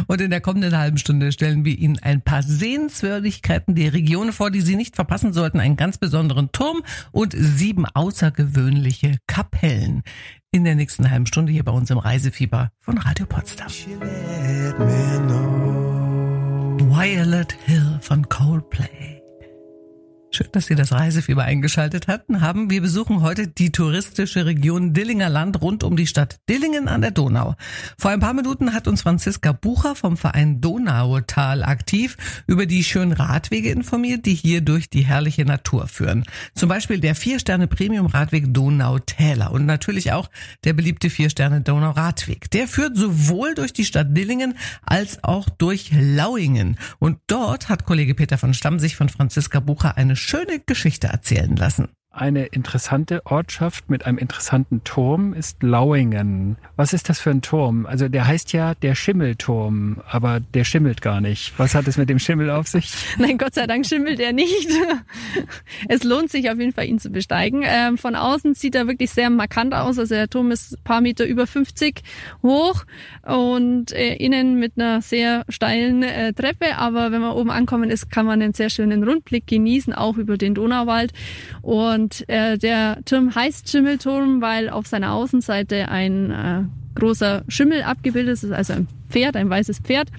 Und 0.08 0.22
in 0.22 0.30
der 0.30 0.40
kommenden 0.40 0.78
halben 0.78 0.98
Stunde 0.98 1.32
stellen 1.32 1.66
wir 1.66 1.78
Ihnen 1.78 2.00
ein 2.00 2.22
paar 2.22 2.44
Sehenswürdigkeiten 2.44 3.76
der 3.76 3.94
Region 3.94 4.32
vor, 4.32 4.52
die 4.52 4.62
Sie 4.62 4.76
nicht 4.76 4.96
verpassen 4.96 5.34
sollten. 5.34 5.60
Einen 5.60 5.76
ganz 5.76 5.98
besonderen 5.98 6.52
Turm 6.52 6.84
und 7.12 7.34
sieben 7.36 7.86
außergewöhnliche 7.86 9.18
Kapellen. 9.28 10.04
In 10.52 10.64
der 10.64 10.76
nächsten 10.76 11.10
halben 11.10 11.26
Stunde 11.26 11.52
hier 11.52 11.64
bei 11.64 11.72
uns 11.72 11.90
im 11.90 11.98
Reisefieber 11.98 12.72
von 12.80 12.98
Radio 13.00 13.26
Potsdam. 13.26 13.68
Violet 16.80 17.58
Hill 17.66 17.98
von 18.02 18.30
Coldplay. 18.30 19.23
Schön, 20.36 20.48
dass 20.52 20.66
Sie 20.66 20.74
das 20.74 20.92
Reisefieber 20.92 21.44
eingeschaltet 21.44 22.08
hatten 22.08 22.42
haben. 22.42 22.72
Wir 22.72 22.82
besuchen 22.82 23.22
heute 23.22 23.48
die 23.48 23.72
touristische 23.72 24.48
Region 24.48 24.92
Dillinger 24.92 25.30
Land 25.30 25.62
rund 25.62 25.84
um 25.84 25.96
die 25.96 26.08
Stadt 26.08 26.40
Dillingen 26.50 26.88
an 26.88 27.02
der 27.02 27.12
Donau. 27.12 27.54
Vor 28.00 28.10
ein 28.10 28.20
paar 28.20 28.34
Minuten 28.34 28.74
hat 28.74 28.88
uns 28.88 29.04
Franziska 29.04 29.52
Bucher 29.52 29.94
vom 29.94 30.18
Verein 30.18 30.60
Donautal 30.60 31.62
aktiv 31.62 32.18
über 32.48 32.66
die 32.66 32.84
schönen 32.84 33.12
Radwege 33.12 33.70
informiert, 33.70 34.26
die 34.26 34.34
hier 34.34 34.62
durch 34.62 34.90
die 34.90 35.06
herrliche 35.06 35.46
Natur 35.46 35.86
führen. 35.88 36.24
Zum 36.56 36.68
Beispiel 36.68 37.00
der 37.00 37.14
Vier-Sterne-Premium-Radweg 37.14 38.52
Donautäler 38.56 39.52
und 39.52 39.68
natürlich 39.68 40.14
auch 40.14 40.32
der 40.64 40.74
beliebte 40.74 41.12
Vier-Sterne-Donau-Radweg. 41.12 42.50
Der 42.50 42.68
führt 42.68 42.98
sowohl 42.98 43.54
durch 43.54 43.72
die 43.72 43.86
Stadt 43.86 44.18
Dillingen 44.18 44.58
als 44.82 45.24
auch 45.24 45.48
durch 45.48 45.92
Lauingen. 45.94 46.80
Und 46.98 47.20
dort 47.28 47.70
hat 47.70 47.86
Kollege 47.86 48.16
Peter 48.16 48.40
von 48.40 48.56
Stamm 48.56 48.80
sich 48.80 48.96
von 48.96 49.10
Franziska 49.10 49.60
Bucher 49.60 49.96
eine 49.96 50.23
schöne 50.24 50.60
Geschichte 50.60 51.08
erzählen 51.08 51.56
lassen. 51.56 51.90
Eine 52.16 52.46
interessante 52.46 53.26
Ortschaft 53.26 53.90
mit 53.90 54.06
einem 54.06 54.20
interessanten 54.20 54.84
Turm 54.84 55.34
ist 55.34 55.64
Lauingen. 55.64 56.58
Was 56.76 56.94
ist 56.94 57.10
das 57.10 57.20
für 57.20 57.32
ein 57.32 57.42
Turm? 57.42 57.88
Also 57.88 58.08
der 58.08 58.28
heißt 58.28 58.54
ja 58.54 58.76
der 58.76 58.94
Schimmelturm, 58.94 60.00
aber 60.08 60.40
der 60.40 60.64
schimmelt 60.64 61.02
gar 61.02 61.22
nicht. 61.22 61.58
Was 61.58 61.74
hat 61.74 61.88
es 61.88 61.98
mit 61.98 62.10
dem 62.10 62.20
Schimmel 62.20 62.52
auf 62.52 62.68
sich? 62.68 62.94
Nein, 63.18 63.40
Gott 63.40 63.56
sei 63.56 63.66
Dank 63.66 63.88
schimmelt 63.88 64.20
er 64.20 64.32
nicht. 64.32 64.70
Es 65.90 66.04
lohnt 66.04 66.30
sich 66.30 66.50
auf 66.52 66.60
jeden 66.60 66.72
Fall, 66.72 66.86
ihn 66.86 67.00
zu 67.00 67.10
besteigen. 67.10 67.64
Ähm, 67.66 67.98
von 67.98 68.16
außen 68.16 68.54
sieht 68.54 68.76
er 68.76 68.88
wirklich 68.88 69.10
sehr 69.10 69.30
markant 69.30 69.74
aus. 69.74 69.98
Also 69.98 70.14
der 70.14 70.30
Turm 70.30 70.52
ist 70.52 70.74
ein 70.74 70.84
paar 70.84 71.02
Meter 71.02 71.26
über 71.26 71.48
50 71.48 72.02
hoch 72.44 72.84
und 73.24 73.92
äh, 73.92 74.16
innen 74.16 74.60
mit 74.60 74.74
einer 74.78 75.02
sehr 75.02 75.46
steilen 75.50 76.04
äh, 76.04 76.34
Treppe. 76.34 76.78
Aber 76.78 77.12
wenn 77.12 77.22
man 77.22 77.32
oben 77.32 77.50
ankommen 77.50 77.90
ist, 77.90 78.12
kann 78.12 78.26
man 78.26 78.42
einen 78.42 78.54
sehr 78.54 78.70
schönen 78.70 79.04
Rundblick 79.04 79.48
genießen, 79.48 79.94
auch 79.94 80.18
über 80.18 80.38
den 80.38 80.54
Donauwald. 80.54 81.12
Und 81.62 82.03
und 82.04 82.28
äh, 82.28 82.58
der 82.58 83.00
Turm 83.06 83.34
heißt 83.34 83.70
Schimmelturm, 83.70 84.42
weil 84.42 84.70
auf 84.70 84.88
seiner 84.88 85.14
Außenseite 85.14 85.88
ein 85.88 86.32
äh, 86.32 86.64
großer 87.00 87.46
Schimmel 87.48 87.84
abgebildet 87.84 88.44
ist, 88.44 88.52
also 88.52 88.74
ein 88.74 88.88
Pferd, 89.10 89.38
ein 89.38 89.50
weißes 89.50 89.80
Pferd. 89.80 90.10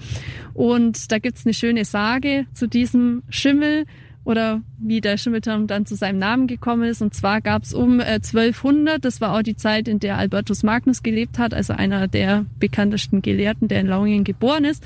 Und 0.55 1.11
da 1.11 1.19
gibt's 1.19 1.45
eine 1.45 1.53
schöne 1.53 1.85
Sage 1.85 2.47
zu 2.53 2.67
diesem 2.67 3.21
Schimmel 3.29 3.85
oder 4.23 4.61
wie 4.79 4.99
der 4.99 5.17
Schimmelturm 5.17 5.67
dann 5.67 5.85
zu 5.85 5.95
seinem 5.95 6.17
Namen 6.17 6.47
gekommen 6.47 6.89
ist. 6.89 7.03
Und 7.03 7.13
zwar 7.13 7.39
gab's 7.39 7.71
um 7.71 7.99
äh, 7.99 8.15
1200, 8.15 9.05
das 9.05 9.21
war 9.21 9.37
auch 9.37 9.43
die 9.43 9.55
Zeit, 9.55 9.87
in 9.87 9.99
der 9.99 10.17
Albertus 10.17 10.63
Magnus 10.63 11.03
gelebt 11.03 11.37
hat, 11.37 11.53
also 11.53 11.73
einer 11.73 12.07
der 12.07 12.47
bekanntesten 12.59 13.21
Gelehrten, 13.21 13.67
der 13.67 13.81
in 13.81 13.87
Lauingen 13.87 14.23
geboren 14.23 14.65
ist 14.65 14.83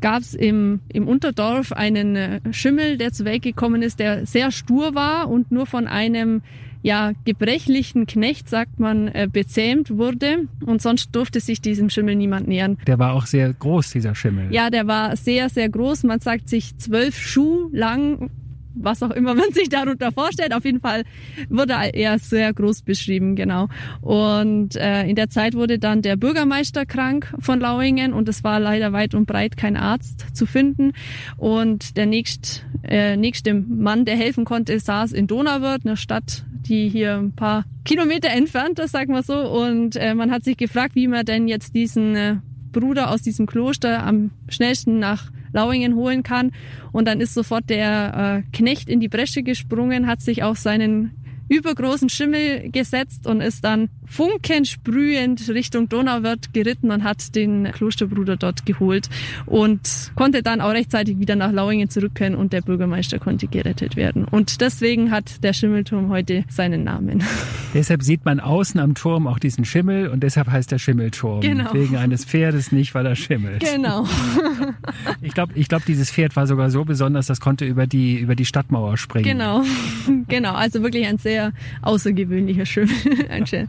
gab 0.00 0.20
es 0.20 0.34
im, 0.34 0.80
im 0.88 1.08
Unterdorf 1.08 1.72
einen 1.72 2.16
äh, 2.16 2.40
Schimmel, 2.52 2.98
der 2.98 3.12
zu 3.12 3.24
Welt 3.24 3.42
gekommen 3.42 3.82
ist, 3.82 3.98
der 3.98 4.26
sehr 4.26 4.50
stur 4.50 4.94
war 4.94 5.28
und 5.28 5.50
nur 5.52 5.66
von 5.66 5.86
einem 5.86 6.42
ja, 6.82 7.12
gebrechlichen 7.24 8.06
Knecht, 8.06 8.48
sagt 8.48 8.78
man, 8.78 9.08
äh, 9.08 9.28
bezähmt 9.30 9.96
wurde. 9.96 10.46
Und 10.64 10.80
sonst 10.80 11.16
durfte 11.16 11.40
sich 11.40 11.60
diesem 11.60 11.90
Schimmel 11.90 12.14
niemand 12.14 12.46
nähern. 12.46 12.78
Der 12.86 13.00
war 13.00 13.12
auch 13.14 13.26
sehr 13.26 13.52
groß, 13.52 13.90
dieser 13.90 14.14
Schimmel. 14.14 14.52
Ja, 14.52 14.70
der 14.70 14.86
war 14.86 15.16
sehr, 15.16 15.48
sehr 15.48 15.68
groß. 15.68 16.04
Man 16.04 16.20
sagt 16.20 16.48
sich 16.48 16.76
zwölf 16.78 17.18
Schuh 17.18 17.70
lang 17.72 18.30
was 18.76 19.02
auch 19.02 19.10
immer 19.10 19.34
man 19.34 19.52
sich 19.52 19.68
darunter 19.68 20.12
vorstellt. 20.12 20.54
Auf 20.54 20.64
jeden 20.64 20.80
Fall 20.80 21.04
wurde 21.48 21.74
er 21.92 22.18
sehr 22.18 22.52
groß 22.52 22.82
beschrieben, 22.82 23.36
genau. 23.36 23.68
Und 24.00 24.76
äh, 24.76 25.06
in 25.06 25.16
der 25.16 25.30
Zeit 25.30 25.54
wurde 25.54 25.78
dann 25.78 26.02
der 26.02 26.16
Bürgermeister 26.16 26.86
krank 26.86 27.34
von 27.38 27.60
Lauingen 27.60 28.12
und 28.12 28.28
es 28.28 28.44
war 28.44 28.60
leider 28.60 28.92
weit 28.92 29.14
und 29.14 29.26
breit 29.26 29.56
kein 29.56 29.76
Arzt 29.76 30.26
zu 30.34 30.46
finden. 30.46 30.92
Und 31.36 31.96
der 31.96 32.06
nächst, 32.06 32.64
äh, 32.82 33.16
nächste 33.16 33.54
Mann, 33.54 34.04
der 34.04 34.16
helfen 34.16 34.44
konnte, 34.44 34.78
saß 34.78 35.12
in 35.12 35.26
Donauwörth, 35.26 35.84
einer 35.84 35.96
Stadt, 35.96 36.44
die 36.68 36.88
hier 36.88 37.16
ein 37.16 37.32
paar 37.32 37.64
Kilometer 37.84 38.28
entfernt 38.30 38.78
ist, 38.78 38.92
sagen 38.92 39.12
wir 39.12 39.22
so. 39.22 39.38
Und 39.38 39.96
äh, 39.96 40.14
man 40.14 40.30
hat 40.30 40.44
sich 40.44 40.56
gefragt, 40.56 40.94
wie 40.94 41.08
man 41.08 41.24
denn 41.24 41.48
jetzt 41.48 41.74
diesen 41.74 42.16
äh, 42.16 42.36
Bruder 42.78 43.10
aus 43.10 43.22
diesem 43.22 43.46
Kloster 43.46 44.04
am 44.04 44.30
schnellsten 44.48 44.98
nach 44.98 45.32
Lauingen 45.52 45.94
holen 45.94 46.22
kann. 46.22 46.52
Und 46.92 47.08
dann 47.08 47.20
ist 47.20 47.32
sofort 47.32 47.70
der 47.70 48.44
äh, 48.44 48.56
Knecht 48.56 48.90
in 48.90 49.00
die 49.00 49.08
Bresche 49.08 49.42
gesprungen, 49.42 50.06
hat 50.06 50.20
sich 50.20 50.42
auf 50.42 50.58
seinen 50.58 51.12
übergroßen 51.48 52.08
Schimmel 52.08 52.70
gesetzt 52.70 53.26
und 53.26 53.40
ist 53.40 53.64
dann 53.64 53.88
funkensprühend 54.06 55.48
Richtung 55.48 55.88
Donauwörth 55.88 56.52
geritten 56.52 56.90
und 56.90 57.04
hat 57.04 57.34
den 57.34 57.70
Klosterbruder 57.72 58.36
dort 58.36 58.66
geholt 58.66 59.08
und 59.46 60.12
konnte 60.14 60.42
dann 60.42 60.60
auch 60.60 60.70
rechtzeitig 60.70 61.18
wieder 61.18 61.36
nach 61.36 61.52
Lauingen 61.52 61.90
zurückkehren 61.90 62.34
und 62.34 62.52
der 62.52 62.62
Bürgermeister 62.62 63.18
konnte 63.18 63.48
gerettet 63.48 63.96
werden. 63.96 64.24
Und 64.24 64.60
deswegen 64.60 65.10
hat 65.10 65.42
der 65.42 65.52
Schimmelturm 65.52 66.08
heute 66.08 66.44
seinen 66.48 66.84
Namen. 66.84 67.24
Deshalb 67.74 68.02
sieht 68.02 68.24
man 68.24 68.40
außen 68.40 68.80
am 68.80 68.94
Turm 68.94 69.26
auch 69.26 69.38
diesen 69.38 69.64
Schimmel 69.64 70.08
und 70.08 70.22
deshalb 70.22 70.50
heißt 70.50 70.72
der 70.72 70.78
Schimmelturm. 70.78 71.40
Genau. 71.40 71.74
Wegen 71.74 71.96
eines 71.96 72.24
Pferdes, 72.24 72.72
nicht 72.72 72.94
weil 72.94 73.04
er 73.04 73.16
schimmelt. 73.16 73.60
Genau. 73.60 74.06
Ich 75.22 75.34
glaube, 75.34 75.52
ich 75.56 75.68
glaub, 75.68 75.84
dieses 75.84 76.10
Pferd 76.10 76.36
war 76.36 76.46
sogar 76.46 76.70
so 76.70 76.84
besonders, 76.84 77.26
das 77.26 77.40
konnte 77.40 77.64
über 77.64 77.86
die, 77.86 78.18
über 78.18 78.34
die 78.34 78.44
Stadtmauer 78.44 78.96
springen. 78.96 79.24
Genau. 79.24 79.64
Genau. 80.28 80.54
Also 80.54 80.82
wirklich 80.82 81.06
ein 81.06 81.18
sehr 81.18 81.35
außergewöhnlicher 81.82 82.66
Schimmel. 82.66 82.94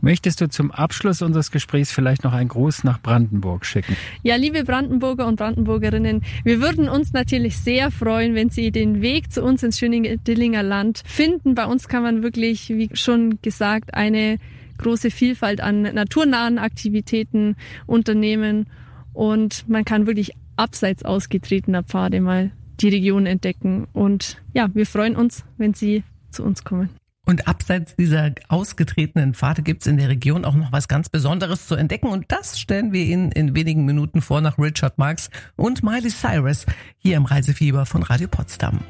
Möchtest 0.00 0.40
du 0.40 0.48
zum 0.48 0.70
Abschluss 0.70 1.22
unseres 1.22 1.50
Gesprächs 1.50 1.92
vielleicht 1.92 2.24
noch 2.24 2.32
einen 2.32 2.48
Gruß 2.48 2.84
nach 2.84 3.00
Brandenburg 3.00 3.64
schicken? 3.64 3.96
Ja, 4.22 4.36
liebe 4.36 4.64
Brandenburger 4.64 5.26
und 5.26 5.36
Brandenburgerinnen, 5.36 6.22
wir 6.44 6.60
würden 6.60 6.88
uns 6.88 7.12
natürlich 7.12 7.58
sehr 7.58 7.90
freuen, 7.90 8.34
wenn 8.34 8.50
Sie 8.50 8.70
den 8.70 9.02
Weg 9.02 9.32
zu 9.32 9.42
uns 9.42 9.62
ins 9.62 9.78
schöne 9.78 10.18
Dillinger 10.18 10.62
Land 10.62 11.02
finden. 11.04 11.54
Bei 11.54 11.66
uns 11.66 11.88
kann 11.88 12.02
man 12.02 12.22
wirklich, 12.22 12.68
wie 12.70 12.90
schon 12.94 13.38
gesagt, 13.42 13.94
eine 13.94 14.38
große 14.78 15.10
Vielfalt 15.10 15.60
an 15.60 15.82
naturnahen 15.82 16.58
Aktivitäten 16.58 17.56
unternehmen 17.86 18.66
und 19.12 19.68
man 19.68 19.84
kann 19.84 20.06
wirklich 20.06 20.32
abseits 20.56 21.04
ausgetretener 21.04 21.82
Pfade 21.82 22.20
mal 22.20 22.50
die 22.80 22.88
Region 22.88 23.26
entdecken. 23.26 23.86
Und 23.92 24.42
ja, 24.52 24.68
wir 24.74 24.86
freuen 24.86 25.16
uns, 25.16 25.44
wenn 25.56 25.74
Sie 25.74 26.02
zu 26.30 26.42
uns 26.42 26.64
kommen. 26.64 26.90
Und 27.24 27.48
abseits 27.48 27.96
dieser 27.96 28.32
ausgetretenen 28.48 29.34
Pfade 29.34 29.62
gibt's 29.62 29.86
in 29.86 29.96
der 29.96 30.08
Region 30.08 30.44
auch 30.44 30.54
noch 30.54 30.72
was 30.72 30.88
ganz 30.88 31.08
Besonderes 31.08 31.66
zu 31.66 31.74
entdecken. 31.74 32.08
Und 32.08 32.30
das 32.30 32.60
stellen 32.60 32.92
wir 32.92 33.04
Ihnen 33.04 33.32
in 33.32 33.54
wenigen 33.54 33.84
Minuten 33.84 34.20
vor 34.20 34.40
nach 34.40 34.58
Richard 34.58 34.98
Marx 34.98 35.30
und 35.56 35.82
Miley 35.82 36.10
Cyrus 36.10 36.66
hier 36.98 37.16
im 37.16 37.24
Reisefieber 37.24 37.86
von 37.86 38.02
Radio 38.02 38.28
Potsdam. 38.28 38.80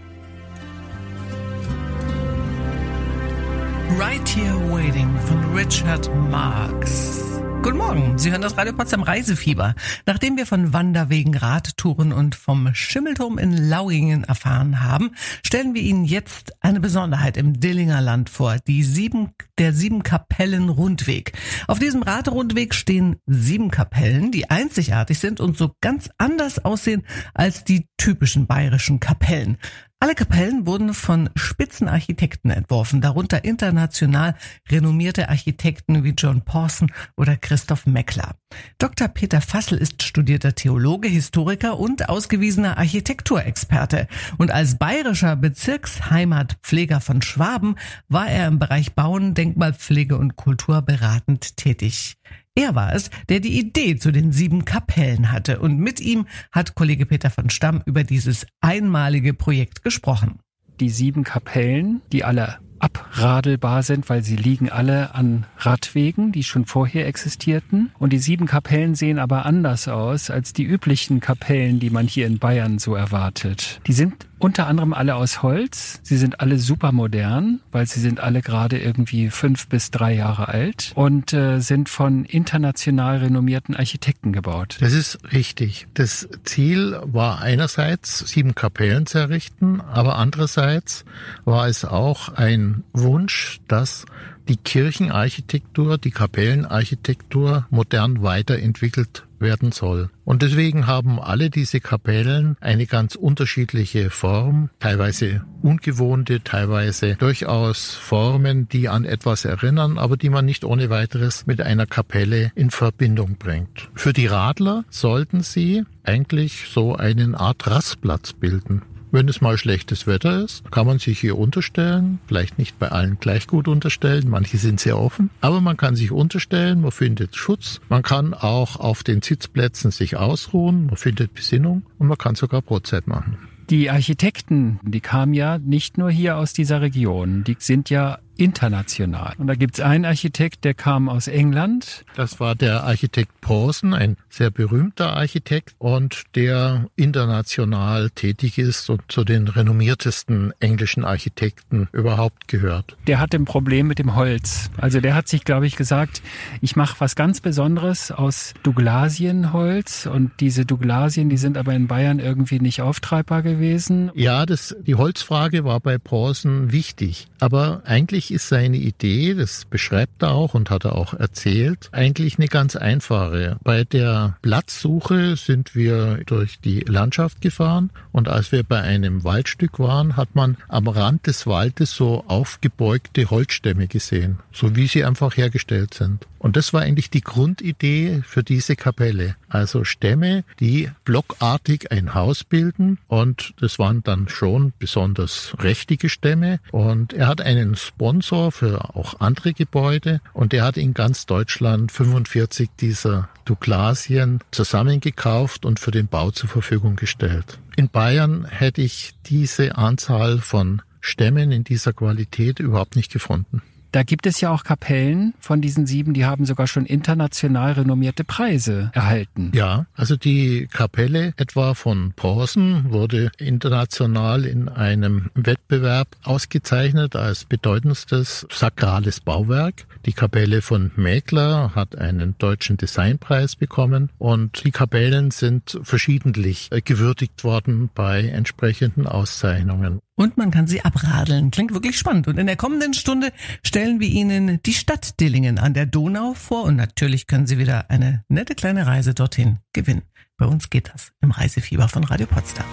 Right 3.97 4.29
Here 4.29 4.73
Waiting 4.73 5.17
von 5.27 5.55
Richard 5.55 6.11
Marx. 6.29 7.34
Guten 7.65 7.79
Morgen, 7.79 8.19
Sie 8.19 8.31
hören 8.31 8.43
das 8.43 8.59
Radio 8.59 8.75
Potsdam 8.75 9.03
Reisefieber. 9.03 9.75
Nachdem 10.05 10.37
wir 10.37 10.45
von 10.45 10.75
Wanderwegen, 10.75 11.35
Radtouren 11.35 12.13
und 12.13 12.35
vom 12.35 12.75
Schimmelturm 12.75 13.39
in 13.39 13.57
Lauingen 13.57 14.25
erfahren 14.25 14.83
haben, 14.83 15.13
stellen 15.43 15.73
wir 15.73 15.81
Ihnen 15.81 16.05
jetzt 16.05 16.53
eine 16.63 16.81
Besonderheit 16.81 17.39
im 17.39 17.59
Dillinger 17.59 18.03
Land 18.03 18.29
vor, 18.29 18.59
die 18.67 18.83
sieben, 18.83 19.31
der 19.57 19.73
sieben 19.73 20.03
Kapellen 20.03 20.69
Rundweg. 20.69 21.33
Auf 21.67 21.79
diesem 21.79 22.03
Radrundweg 22.03 22.75
stehen 22.75 23.17
sieben 23.25 23.71
Kapellen, 23.71 24.31
die 24.31 24.51
einzigartig 24.51 25.19
sind 25.19 25.41
und 25.41 25.57
so 25.57 25.75
ganz 25.81 26.11
anders 26.19 26.63
aussehen 26.67 27.07
als 27.33 27.65
die 27.65 27.89
typischen 27.97 28.47
bayerischen 28.47 29.01
Kapellen. 29.01 29.57
Alle 30.05 30.15
Kapellen 30.15 30.67
wurden 30.67 30.93
von 30.93 31.31
Spitzenarchitekten 31.35 32.51
entworfen, 32.51 33.01
darunter 33.01 33.43
international 33.43 34.35
renommierte 34.71 35.31
Architekten 35.31 36.05
wie 36.05 36.11
John 36.11 36.43
Pawson 36.43 36.93
oder 37.17 37.37
Christoph 37.37 37.87
Meckler. 37.87 38.37
Dr. 38.77 39.09
Peter 39.09 39.41
Fassel 39.41 39.79
ist 39.79 40.03
studierter 40.03 40.55
Theologe, 40.55 41.09
Historiker 41.09 41.79
und 41.79 42.11
ausgewiesener 42.11 42.77
Architekturexperte. 42.77 44.07
Und 44.37 44.51
als 44.51 44.77
bayerischer 44.77 45.37
Bezirksheimatpfleger 45.37 47.01
von 47.01 47.23
Schwaben 47.23 47.77
war 48.07 48.29
er 48.29 48.49
im 48.49 48.59
Bereich 48.59 48.93
Bauen, 48.93 49.33
Denkmalpflege 49.33 50.19
und 50.19 50.37
Kultur 50.37 50.83
beratend 50.83 51.57
tätig. 51.57 52.19
Er 52.57 52.77
war 52.77 52.95
es, 52.95 53.11
der 53.29 53.41
die 53.41 53.59
Idee 53.59 53.97
zu 53.97 54.13
den 54.13 54.31
sieben 54.31 54.65
Kapellen 54.65 55.33
hatte 55.33 55.59
und 55.59 55.79
mit 55.79 56.01
ihm 56.01 56.27
hat 56.53 56.77
Kollege 56.77 57.05
Peter 57.05 57.29
von 57.29 57.51
Stamm 57.51 57.83
über 57.85 58.05
dieses 58.05 58.47
einmalige 58.61 59.35
Projekt 59.35 59.83
gesprochen. 59.83 60.39
Die 60.79 60.89
sieben 60.89 61.25
Kapellen, 61.25 62.01
die 62.13 62.23
alle 62.23 62.59
abradelbar 62.85 63.83
sind, 63.83 64.11
weil 64.11 64.23
sie 64.23 64.37
liegen 64.37 64.71
alle 64.71 65.15
an 65.15 65.47
Radwegen, 65.59 66.33
die 66.33 66.45
schon 66.45 66.67
vorher 66.67 67.07
existierten. 67.07 67.91
Und 67.99 68.13
die 68.13 68.19
sieben 68.19 68.47
Kapellen 68.47 68.95
sehen 68.95 69.19
aber 69.19 69.47
anders 69.47 69.89
aus 69.89 70.31
als 70.31 70.53
die 70.53 70.65
üblichen 70.65 71.21
Kapellen, 71.21 71.81
die 71.81 71.91
man 71.91 72.07
hier 72.07 72.27
in 72.27 72.39
Bayern 72.39 72.79
so 72.79 72.95
erwartet. 72.95 73.81
Die 73.87 73.95
sind 73.95 74.27
unter 74.39 74.67
anderem 74.67 74.93
alle 74.93 75.15
aus 75.15 75.43
Holz. 75.43 76.01
Sie 76.03 76.19
sind 76.19 76.41
alle 76.41 76.59
super 76.59 76.93
modern, 76.93 77.61
weil 77.73 77.87
sie 77.87 78.01
sind 78.01 78.21
alle 78.21 78.43
gerade 78.43 78.79
irgendwie 78.79 79.31
fünf 79.31 79.69
bis 79.69 79.91
drei 79.91 80.15
Jahre 80.15 80.49
alt 80.49 80.93
und 80.95 81.33
äh, 81.33 81.61
sind 81.61 81.89
von 81.89 82.27
international 82.27 83.19
renommierten 83.19 83.75
Architekten 83.75 84.33
gebaut. 84.33 84.77
Das 84.81 84.93
ist 84.93 85.19
richtig. 85.33 85.87
Das 85.95 86.29
Ziel 86.45 87.01
war 87.05 87.41
einerseits 87.41 88.19
sieben 88.19 88.55
Kapellen 88.55 89.07
zu 89.07 89.17
errichten, 89.17 89.81
aber 89.81 90.19
andererseits 90.19 91.07
war 91.47 91.67
es 91.67 91.87
auch 91.87 92.29
ein 92.29 92.74
Wunsch, 92.93 93.61
dass 93.69 94.07
die 94.49 94.57
Kirchenarchitektur, 94.57 95.99
die 95.99 96.11
Kapellenarchitektur 96.11 97.67
modern 97.71 98.23
weiterentwickelt 98.23 99.25
werden 99.39 99.73
soll. 99.73 100.11
Und 100.25 100.43
deswegen 100.43 100.87
haben 100.87 101.21
alle 101.21 101.51
diese 101.51 101.81
Kapellen 101.81 102.57
eine 102.61 102.87
ganz 102.87 103.15
unterschiedliche 103.15 104.11
Form, 104.11 104.71
teilweise 104.81 105.45
ungewohnte, 105.63 106.43
teilweise 106.43 107.17
durchaus 107.17 107.95
Formen, 107.95 108.69
die 108.69 108.89
an 108.89 109.05
etwas 109.05 109.45
erinnern, 109.45 109.99
aber 109.99 110.17
die 110.17 110.31
man 110.31 110.45
nicht 110.45 110.65
ohne 110.65 110.91
weiteres 110.91 111.47
mit 111.47 111.61
einer 111.61 111.87
Kapelle 111.87 112.53
in 112.55 112.71
Verbindung 112.71 113.37
bringt. 113.37 113.91
Für 113.95 114.13
die 114.13 114.27
Radler 114.27 114.85
sollten 114.89 115.43
sie 115.43 115.85
eigentlich 116.05 116.67
so 116.71 116.97
einen 116.97 117.35
Art 117.35 117.67
Rastplatz 117.67 118.33
bilden. 118.33 118.83
Wenn 119.15 119.29
es 119.29 119.41
mal 119.41 119.57
schlechtes 119.57 120.09
Wetter 120.09 120.43
ist, 120.43 120.69
kann 120.73 120.89
man 120.89 120.99
sich 120.99 121.21
hier 121.21 121.39
unterstellen. 121.39 122.19
Vielleicht 122.27 122.59
nicht 122.59 122.81
bei 122.81 122.89
allen 122.89 123.21
gleich 123.21 123.47
gut 123.47 123.69
unterstellen. 123.69 124.29
Manche 124.29 124.59
sind 124.59 124.81
sehr 124.81 124.99
offen. 124.99 125.31
Aber 125.41 125.61
man 125.61 125.77
kann 125.77 125.95
sich 125.95 126.11
unterstellen. 126.11 126.81
Man 126.81 126.91
findet 126.91 127.37
Schutz. 127.37 127.81
Man 127.89 128.03
kann 128.03 128.35
auch 128.35 128.75
auf 128.75 129.05
den 129.05 129.23
Sitzplätzen 129.23 129.93
sich 129.93 130.17
ausruhen. 130.17 130.87
Man 130.87 130.97
findet 130.97 131.33
Besinnung 131.33 131.85
und 132.01 132.09
man 132.09 132.19
kann 132.19 132.35
sogar 132.35 132.61
Brotzeit 132.61 133.07
machen. 133.07 133.39
Die 133.71 133.89
Architekten, 133.89 134.81
die 134.83 135.01
kamen 135.01 135.33
ja 135.33 135.59
nicht 135.59 135.97
nur 135.97 136.11
hier 136.11 136.37
aus 136.37 136.53
dieser 136.53 136.81
Region, 136.81 137.45
die 137.45 137.57
sind 137.61 137.91
ja 137.91 138.19
international. 138.37 139.35
Und 139.39 139.47
da 139.47 139.55
gibt's 139.55 139.81
einen 139.81 140.05
Architekt, 140.05 140.65
der 140.65 140.75
kam 140.75 141.09
aus 141.09 141.29
England. 141.29 142.05
Das 142.17 142.41
war 142.41 142.55
der 142.55 142.85
Architekt 142.85 143.41
Pawson, 143.41 143.95
ein 143.95 144.17
sehr 144.29 144.51
berühmter 144.51 145.17
Architekt 145.17 145.75
und 145.79 146.23
der 146.35 146.87
international 146.97 148.11
tätig 148.11 148.59
ist 148.59 148.91
und 148.91 149.03
zu 149.09 149.25
den 149.25 149.49
renommiertesten 149.49 150.53
englischen 150.61 151.05
Architekten 151.05 151.89
überhaupt 151.93 152.49
gehört. 152.49 152.97
Der 153.07 153.21
hat 153.21 153.35
ein 153.35 153.45
Problem 153.45 153.87
mit 153.87 153.99
dem 153.99 154.15
Holz. 154.15 154.71
Also 154.79 155.01
der 155.01 155.15
hat 155.15 155.29
sich, 155.29 155.45
glaube 155.45 155.67
ich, 155.67 155.77
gesagt, 155.77 156.23
ich 156.61 156.77
mache 156.77 156.97
was 156.99 157.17
ganz 157.17 157.41
Besonderes 157.41 158.11
aus 158.11 158.55
Douglasienholz 158.63 160.07
und 160.07 160.33
diese 160.41 160.65
Douglasien, 160.65 161.29
die 161.29 161.37
sind 161.37 161.57
aber 161.57 161.75
in 161.75 161.87
Bayern 161.87 162.19
irgendwie 162.19 162.61
nicht 162.61 162.81
auftreibbar 162.81 163.43
gewesen. 163.43 164.11
Ja, 164.15 164.47
das, 164.47 164.75
die 164.87 164.95
Holzfrage 164.95 165.65
war 165.65 165.81
bei 165.81 165.99
Pawson 165.99 166.73
wichtig, 166.73 167.29
aber 167.41 167.83
eigentlich 167.85 168.24
eigentlich 168.25 168.37
ist 168.37 168.49
seine 168.49 168.79
Idee, 168.79 169.35
das 169.35 169.67
beschreibt 169.67 170.23
er 170.23 170.31
auch 170.31 170.55
und 170.55 170.71
hat 170.71 170.85
er 170.85 170.95
auch 170.97 171.13
erzählt, 171.13 171.91
eigentlich 171.93 172.39
eine 172.39 172.49
ganz 172.49 172.75
einfache. 172.75 173.59
Bei 173.63 173.85
der 173.85 174.39
Platzsuche 174.41 175.37
sind 175.37 175.75
wir 175.75 176.23
durch 176.25 176.59
die 176.61 176.81
Landschaft 176.81 177.43
gefahren 177.43 177.91
und 178.13 178.29
als 178.29 178.51
wir 178.51 178.63
bei 178.63 178.81
einem 178.81 179.25
Waldstück 179.25 179.79
waren, 179.79 180.17
hat 180.17 180.35
man 180.35 180.57
am 180.69 180.89
Rand 180.89 181.27
des 181.27 181.47
Waldes 181.47 181.91
so 181.91 182.25
aufgebeugte 182.27 183.29
Holzstämme 183.29 183.89
gesehen, 183.89 184.39
so 184.53 184.75
wie 184.75 184.87
sie 184.87 185.05
einfach 185.05 185.37
hergestellt 185.37 185.93
sind. 185.93 186.27
Und 186.45 186.59
das 186.59 186.75
war 186.75 186.83
eigentlich 186.83 187.09
die 187.09 187.23
Grundidee 187.23 188.21
für 188.23 188.43
diese 188.43 188.77
Kapelle. 188.77 189.35
Also 189.49 189.85
Stämme, 189.85 190.45
die 190.61 190.91
blockartig 191.07 191.91
ein 191.91 192.13
Haus 192.13 192.45
bilden. 192.45 192.99
Und 193.09 193.55
das 193.61 193.79
waren 193.79 194.03
dann 194.03 194.29
schon 194.29 194.75
besonders 194.79 195.57
rechtige 195.59 196.11
Stämme. 196.11 196.61
Und 196.71 197.15
er 197.15 197.29
hat 197.29 197.41
einen 197.41 197.77
Sponsor 197.77 198.53
für 198.53 198.95
auch 198.95 199.21
andere 199.21 199.55
Gebäude. 199.55 200.21
Und 200.35 200.53
er 200.53 200.65
hat 200.65 200.77
in 200.77 200.93
ganz 200.93 201.25
Deutschland 201.25 201.91
45 201.91 202.69
dieser 202.79 203.31
Douglasien 203.47 204.41
zusammengekauft 204.51 205.65
und 205.65 205.81
für 205.81 205.93
den 205.93 206.09
Bau 206.09 206.31
zur 206.31 206.51
Verfügung 206.51 206.97
gestellt. 206.97 207.59
In 207.77 207.89
Bayern 207.89 208.45
hätte 208.45 208.83
ich 208.83 209.15
diese 209.25 209.79
Anzahl 209.79 210.41
von 210.41 210.83
Stämmen 211.01 211.53
in 211.53 211.65
dieser 211.65 211.95
Qualität 211.95 212.61
überhaupt 212.61 212.97
nicht 212.97 213.11
gefunden. 213.11 213.63
Da 213.95 214.03
gibt 214.03 214.27
es 214.27 214.41
ja 214.41 214.51
auch 214.51 214.65
Kapellen 214.65 215.35
von 215.39 215.61
diesen 215.61 215.87
sieben, 215.87 216.15
die 216.15 216.25
haben 216.25 216.47
sogar 216.47 216.67
schon 216.67 216.85
international 216.85 217.75
renommierte 217.75 218.25
Preise 218.25 218.91
erhalten. 218.93 219.53
Ja, 219.55 219.87
also 219.95 220.17
die 220.17 220.67
Kapelle 220.67 221.33
etwa 221.37 221.75
von 221.75 222.13
Porsen 222.17 222.91
wurde 222.91 223.31
international 223.39 224.47
in 224.47 224.69
einem 224.69 225.31
Wettbewerb 225.37 226.09
ausgezeichnet 226.25 227.15
als 227.15 227.45
bedeutendstes 227.45 228.49
sakrales 228.51 229.21
Bauwerk. 229.21 229.87
Die 230.07 230.13
Kapelle 230.13 230.61
von 230.61 230.91
Mäkler 230.97 231.77
hat 231.77 231.97
einen 231.97 232.37
deutschen 232.39 232.77
Designpreis 232.77 233.55
bekommen 233.55 234.11
und 234.19 234.65
die 234.65 234.73
Kapellen 234.73 235.31
sind 235.31 235.79
verschiedentlich 235.85 236.69
gewürdigt 236.85 237.45
worden 237.45 237.91
bei 237.95 238.25
entsprechenden 238.25 239.07
Auszeichnungen. 239.07 240.01
Und 240.17 240.37
man 240.37 240.51
kann 240.51 240.67
sie 240.67 240.85
abradeln. 240.85 241.51
Klingt 241.51 241.73
wirklich 241.73 241.99
spannend. 241.99 242.29
Und 242.29 242.39
in 242.39 242.47
der 242.47 242.57
kommenden 242.57 242.95
Stunde 242.95 243.33
stellen 243.65 243.99
wir 243.99 244.09
Ihnen 244.09 244.63
die 244.63 244.75
Stadt 244.75 245.19
Dillingen 245.21 245.59
an 245.59 245.75
der 245.75 245.87
Donau 245.87 246.35
vor. 246.35 246.65
Und 246.65 246.77
natürlich 246.77 247.27
können 247.27 247.47
Sie 247.47 247.59
wieder 247.59 247.91
eine 247.91 248.25
nette 248.29 248.55
kleine 248.55 248.87
Reise 248.87 249.15
dorthin 249.15 249.59
gewinnen. 249.73 250.03
Bei 250.37 250.47
uns 250.47 250.71
geht 250.71 250.91
das 250.93 251.13
im 251.21 251.31
Reisefieber 251.31 251.89
von 251.89 252.05
Radio 252.05 252.27
Potsdam. 252.27 252.67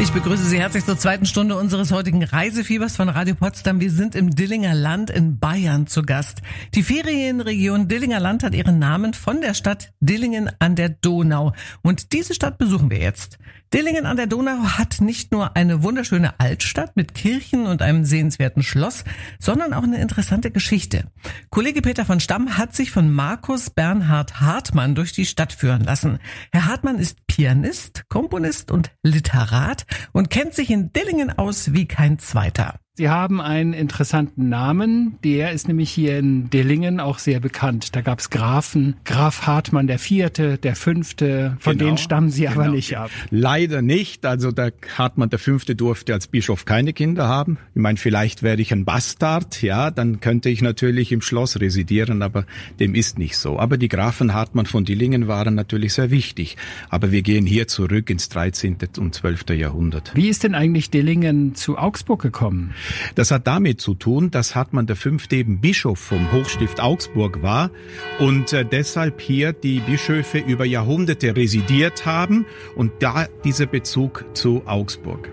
Ich 0.00 0.12
begrüße 0.12 0.44
Sie 0.44 0.58
herzlich 0.58 0.84
zur 0.84 0.98
zweiten 0.98 1.24
Stunde 1.24 1.56
unseres 1.56 1.92
heutigen 1.92 2.24
Reisefiebers 2.24 2.96
von 2.96 3.08
Radio 3.08 3.36
Potsdam. 3.36 3.80
Wir 3.80 3.92
sind 3.92 4.16
im 4.16 4.30
Dillinger 4.30 4.74
Land 4.74 5.08
in 5.08 5.38
Bayern 5.38 5.86
zu 5.86 6.02
Gast. 6.02 6.42
Die 6.74 6.82
Ferienregion 6.82 7.86
Dillinger 7.86 8.18
Land 8.18 8.42
hat 8.42 8.54
ihren 8.54 8.80
Namen 8.80 9.14
von 9.14 9.40
der 9.40 9.54
Stadt 9.54 9.92
Dillingen 10.00 10.50
an 10.58 10.74
der 10.74 10.88
Donau. 10.88 11.52
Und 11.82 12.12
diese 12.12 12.34
Stadt 12.34 12.58
besuchen 12.58 12.90
wir 12.90 12.98
jetzt. 12.98 13.38
Dillingen 13.72 14.06
an 14.06 14.16
der 14.16 14.26
Donau 14.26 14.64
hat 14.78 15.00
nicht 15.00 15.32
nur 15.32 15.56
eine 15.56 15.82
wunderschöne 15.82 16.38
Altstadt 16.38 16.96
mit 16.96 17.14
Kirchen 17.14 17.66
und 17.66 17.82
einem 17.82 18.04
sehenswerten 18.04 18.62
Schloss, 18.62 19.04
sondern 19.40 19.72
auch 19.72 19.82
eine 19.82 20.00
interessante 20.00 20.50
Geschichte. 20.50 21.10
Kollege 21.50 21.82
Peter 21.82 22.04
von 22.04 22.20
Stamm 22.20 22.56
hat 22.56 22.74
sich 22.74 22.90
von 22.90 23.12
Markus 23.12 23.70
Bernhard 23.70 24.40
Hartmann 24.40 24.94
durch 24.94 25.12
die 25.12 25.26
Stadt 25.26 25.52
führen 25.52 25.82
lassen. 25.82 26.18
Herr 26.52 26.66
Hartmann 26.66 26.98
ist 26.98 27.23
Pianist, 27.34 28.08
Komponist 28.08 28.70
und 28.70 28.92
Literat 29.02 29.86
und 30.12 30.30
kennt 30.30 30.54
sich 30.54 30.70
in 30.70 30.92
Dillingen 30.92 31.36
aus 31.36 31.72
wie 31.72 31.88
kein 31.88 32.20
zweiter. 32.20 32.78
Sie 32.96 33.10
haben 33.10 33.40
einen 33.40 33.72
interessanten 33.72 34.48
Namen, 34.48 35.18
der 35.24 35.50
ist 35.50 35.66
nämlich 35.66 35.90
hier 35.90 36.16
in 36.16 36.48
Dillingen 36.48 37.00
auch 37.00 37.18
sehr 37.18 37.40
bekannt. 37.40 37.96
Da 37.96 38.02
gab 38.02 38.20
es 38.20 38.30
Grafen, 38.30 38.94
Graf 39.04 39.48
Hartmann 39.48 39.88
der 39.88 39.98
Vierte, 39.98 40.58
der 40.58 40.76
Fünfte, 40.76 41.56
von 41.58 41.76
genau, 41.76 41.86
denen 41.86 41.98
stammen 41.98 42.30
Sie 42.30 42.42
genau. 42.42 42.52
aber 42.52 42.68
nicht 42.68 42.96
ab. 42.96 43.10
Leider 43.30 43.82
nicht. 43.82 44.24
Also 44.24 44.52
der 44.52 44.72
Hartmann 44.96 45.28
der 45.28 45.40
Fünfte 45.40 45.74
durfte 45.74 46.12
als 46.12 46.28
Bischof 46.28 46.66
keine 46.66 46.92
Kinder 46.92 47.26
haben. 47.26 47.58
Ich 47.74 47.82
meine, 47.82 47.96
vielleicht 47.96 48.44
wäre 48.44 48.60
ich 48.60 48.72
ein 48.72 48.84
Bastard, 48.84 49.60
ja, 49.60 49.90
dann 49.90 50.20
könnte 50.20 50.48
ich 50.48 50.62
natürlich 50.62 51.10
im 51.10 51.20
Schloss 51.20 51.58
residieren, 51.58 52.22
aber 52.22 52.46
dem 52.78 52.94
ist 52.94 53.18
nicht 53.18 53.36
so. 53.38 53.58
Aber 53.58 53.76
die 53.76 53.88
Grafen 53.88 54.34
Hartmann 54.34 54.66
von 54.66 54.84
Dillingen 54.84 55.26
waren 55.26 55.56
natürlich 55.56 55.94
sehr 55.94 56.12
wichtig. 56.12 56.56
Aber 56.90 57.10
wir 57.10 57.22
gehen 57.22 57.44
hier 57.44 57.66
zurück 57.66 58.08
ins 58.08 58.28
13. 58.28 58.76
und 58.98 59.16
12. 59.16 59.50
Jahrhundert. 59.50 60.12
Wie 60.14 60.28
ist 60.28 60.44
denn 60.44 60.54
eigentlich 60.54 60.90
Dillingen 60.90 61.56
zu 61.56 61.76
Augsburg 61.76 62.22
gekommen? 62.22 62.72
Das 63.14 63.30
hat 63.30 63.46
damit 63.46 63.80
zu 63.80 63.94
tun, 63.94 64.30
dass 64.30 64.54
Hartmann 64.54 64.86
der 64.86 64.96
Fünfte 64.96 65.36
eben 65.36 65.60
Bischof 65.60 65.98
vom 65.98 66.32
Hochstift 66.32 66.80
Augsburg 66.80 67.42
war 67.42 67.70
und 68.18 68.52
äh, 68.52 68.64
deshalb 68.64 69.20
hier 69.20 69.52
die 69.52 69.80
Bischöfe 69.80 70.38
über 70.38 70.64
Jahrhunderte 70.64 71.36
residiert 71.36 72.06
haben 72.06 72.46
und 72.76 72.92
da 73.00 73.26
dieser 73.44 73.66
Bezug 73.66 74.24
zu 74.34 74.62
Augsburg. 74.66 75.30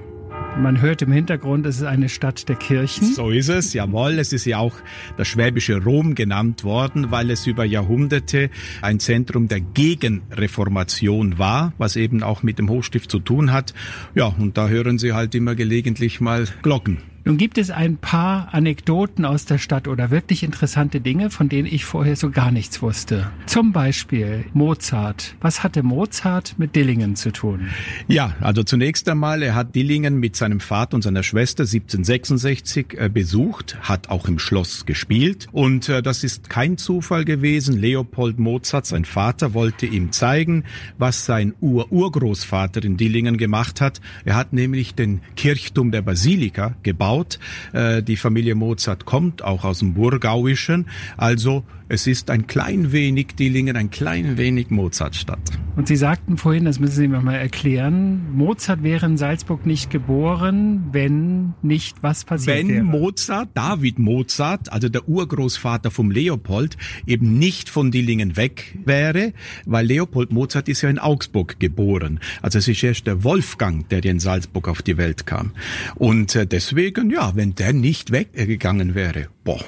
Man 0.57 0.81
hört 0.81 1.01
im 1.01 1.11
Hintergrund, 1.11 1.65
es 1.65 1.77
ist 1.77 1.83
eine 1.83 2.09
Stadt 2.09 2.49
der 2.49 2.57
Kirchen. 2.57 3.13
So 3.13 3.29
ist 3.31 3.47
es, 3.47 3.73
jawohl. 3.73 4.19
Es 4.19 4.33
ist 4.33 4.45
ja 4.45 4.57
auch 4.57 4.75
das 5.17 5.27
schwäbische 5.29 5.81
Rom 5.81 6.13
genannt 6.13 6.65
worden, 6.65 7.09
weil 7.09 7.31
es 7.31 7.47
über 7.47 7.63
Jahrhunderte 7.63 8.49
ein 8.81 8.99
Zentrum 8.99 9.47
der 9.47 9.61
Gegenreformation 9.61 11.37
war, 11.37 11.73
was 11.77 11.95
eben 11.95 12.21
auch 12.21 12.43
mit 12.43 12.59
dem 12.59 12.69
Hochstift 12.69 13.09
zu 13.09 13.19
tun 13.19 13.53
hat. 13.53 13.73
Ja, 14.13 14.25
und 14.25 14.57
da 14.57 14.67
hören 14.67 14.99
Sie 14.99 15.13
halt 15.13 15.35
immer 15.35 15.55
gelegentlich 15.55 16.19
mal 16.19 16.45
Glocken. 16.61 17.11
Nun 17.23 17.38
gibt 17.38 17.60
es 17.60 17.69
ein 17.69 17.97
paar 17.97 18.51
Anekdoten 18.51 19.25
aus 19.25 19.45
der 19.45 19.60
Stadt 19.60 19.88
oder 19.88 20.10
wirklich 20.10 20.41
interessante 20.41 21.01
Dinge, 21.01 21.29
von 21.29 21.49
denen 21.49 21.67
ich 21.67 21.86
vorher 21.86 22.15
so 22.15 22.31
gar 22.31 22.51
nichts 22.51 22.81
wusste. 22.81 23.29
Zum 23.45 23.71
Beispiel 23.71 24.45
Mozart. 24.53 25.36
Was 25.39 25.62
hatte 25.62 25.84
Mozart 25.84 26.55
mit 26.57 26.75
Dillingen 26.75 27.15
zu 27.15 27.31
tun? 27.31 27.69
Ja, 28.07 28.36
also 28.39 28.63
zunächst 28.63 29.07
einmal, 29.07 29.43
er 29.43 29.53
hat 29.53 29.75
Dillingen 29.75 30.19
mit 30.19 30.36
seinem 30.36 30.60
Vater 30.60 30.95
und 30.95 31.03
seiner 31.03 31.21
Schwester 31.21 31.62
1766 31.62 32.97
äh, 32.97 33.07
besucht, 33.07 33.77
hat 33.81 34.10
auch 34.10 34.27
im 34.27 34.39
Schloss 34.39 34.88
gespielt 34.88 35.47
und 35.51 35.89
äh, 35.89 36.01
das 36.01 36.23
ist 36.23 36.49
kein 36.49 36.77
Zufall 36.77 37.23
gewesen. 37.23 37.77
Leopold 37.77 38.39
Mozart, 38.39 38.88
sein 38.88 39.05
Vater, 39.05 39.53
wollte 39.53 39.86
ihm 39.86 40.12
zeigen, 40.12 40.63
was 40.97 41.25
sein 41.27 41.53
Ur-Urgroßvater 41.62 42.84
in 42.84 42.97
Dillingen 42.97 43.38
gemacht 43.38 43.79
hat. 43.79 44.01
Er 44.25 44.36
hat 44.36 44.53
nämlich 44.53 44.95
den 44.95 45.21
Kirchturm 45.36 45.91
der 45.91 46.01
Basilika 46.01 46.73
gebaut 46.81 47.11
gebaut. 47.12 47.39
Äh, 47.74 48.04
die 48.04 48.17
Familie 48.17 48.56
Mozart 48.56 49.06
kommt 49.06 49.43
auch 49.43 49.63
aus 49.63 49.80
dem 49.80 49.93
Burgauischen. 49.93 50.88
Also 51.17 51.63
es 51.91 52.08
ist 52.08 52.30
ein 52.30 52.47
klein 52.47 52.93
wenig 52.93 53.36
Dillingen, 53.38 53.75
ein 53.75 53.89
klein 53.89 54.38
wenig 54.38 54.69
Mozartstadt. 54.69 55.41
Und 55.75 55.89
Sie 55.89 55.97
sagten 55.97 56.38
vorhin, 56.38 56.63
das 56.63 56.80
müssen 56.80 56.95
Sie 56.95 57.08
mir 57.10 57.19
mal 57.19 57.36
erklären, 57.36 58.34
Mozart 58.34 58.82
wäre 58.82 59.06
in 59.06 59.17
Salzburg 59.17 59.65
nicht 59.65 59.89
geboren, 59.89 60.86
wenn 60.93 61.54
nicht 61.62 62.01
was 62.01 62.23
passiert 62.23 62.60
wenn 62.60 62.69
wäre. 62.69 62.77
Wenn 62.80 62.86
Mozart, 62.86 63.49
David 63.56 63.99
Mozart, 63.99 64.71
also 64.71 64.88
der 64.88 65.10
Urgroßvater 65.10 65.91
vom 65.91 66.12
Leopold, 66.12 66.77
eben 67.06 67.38
nicht 67.38 67.69
von 67.69 67.91
Dillingen 67.91 68.38
weg 68.38 68.77
wäre, 68.86 69.34
weil 69.65 69.86
Leopold 69.86 70.32
Mozart 70.32 70.69
ist 70.69 70.84
ja 70.84 70.89
in 70.89 70.99
Augsburg 70.99 71.60
geboren. 71.60 72.21
Also 72.41 72.60
es 72.60 72.69
ist 72.69 72.82
erst 72.84 73.06
der 73.06 73.25
Wolfgang, 73.25 73.89
der 73.89 74.06
in 74.06 74.21
Salzburg 74.21 74.69
auf 74.69 74.82
die 74.82 74.95
Welt 74.95 75.25
kam. 75.25 75.51
Und 75.95 76.38
äh, 76.38 76.47
deswegen, 76.47 77.10
ja, 77.10 77.36
wenn 77.36 77.54
der 77.54 77.73
nicht 77.73 78.13
weggegangen 78.13 78.95
wäre, 78.95 79.27
boah, 79.43 79.60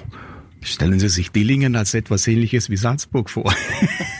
Stellen 0.63 0.99
Sie 0.99 1.09
sich 1.09 1.31
Dillingen 1.31 1.75
als 1.75 1.93
etwas 1.93 2.27
ähnliches 2.27 2.69
wie 2.69 2.77
Salzburg 2.77 3.29
vor. 3.29 3.53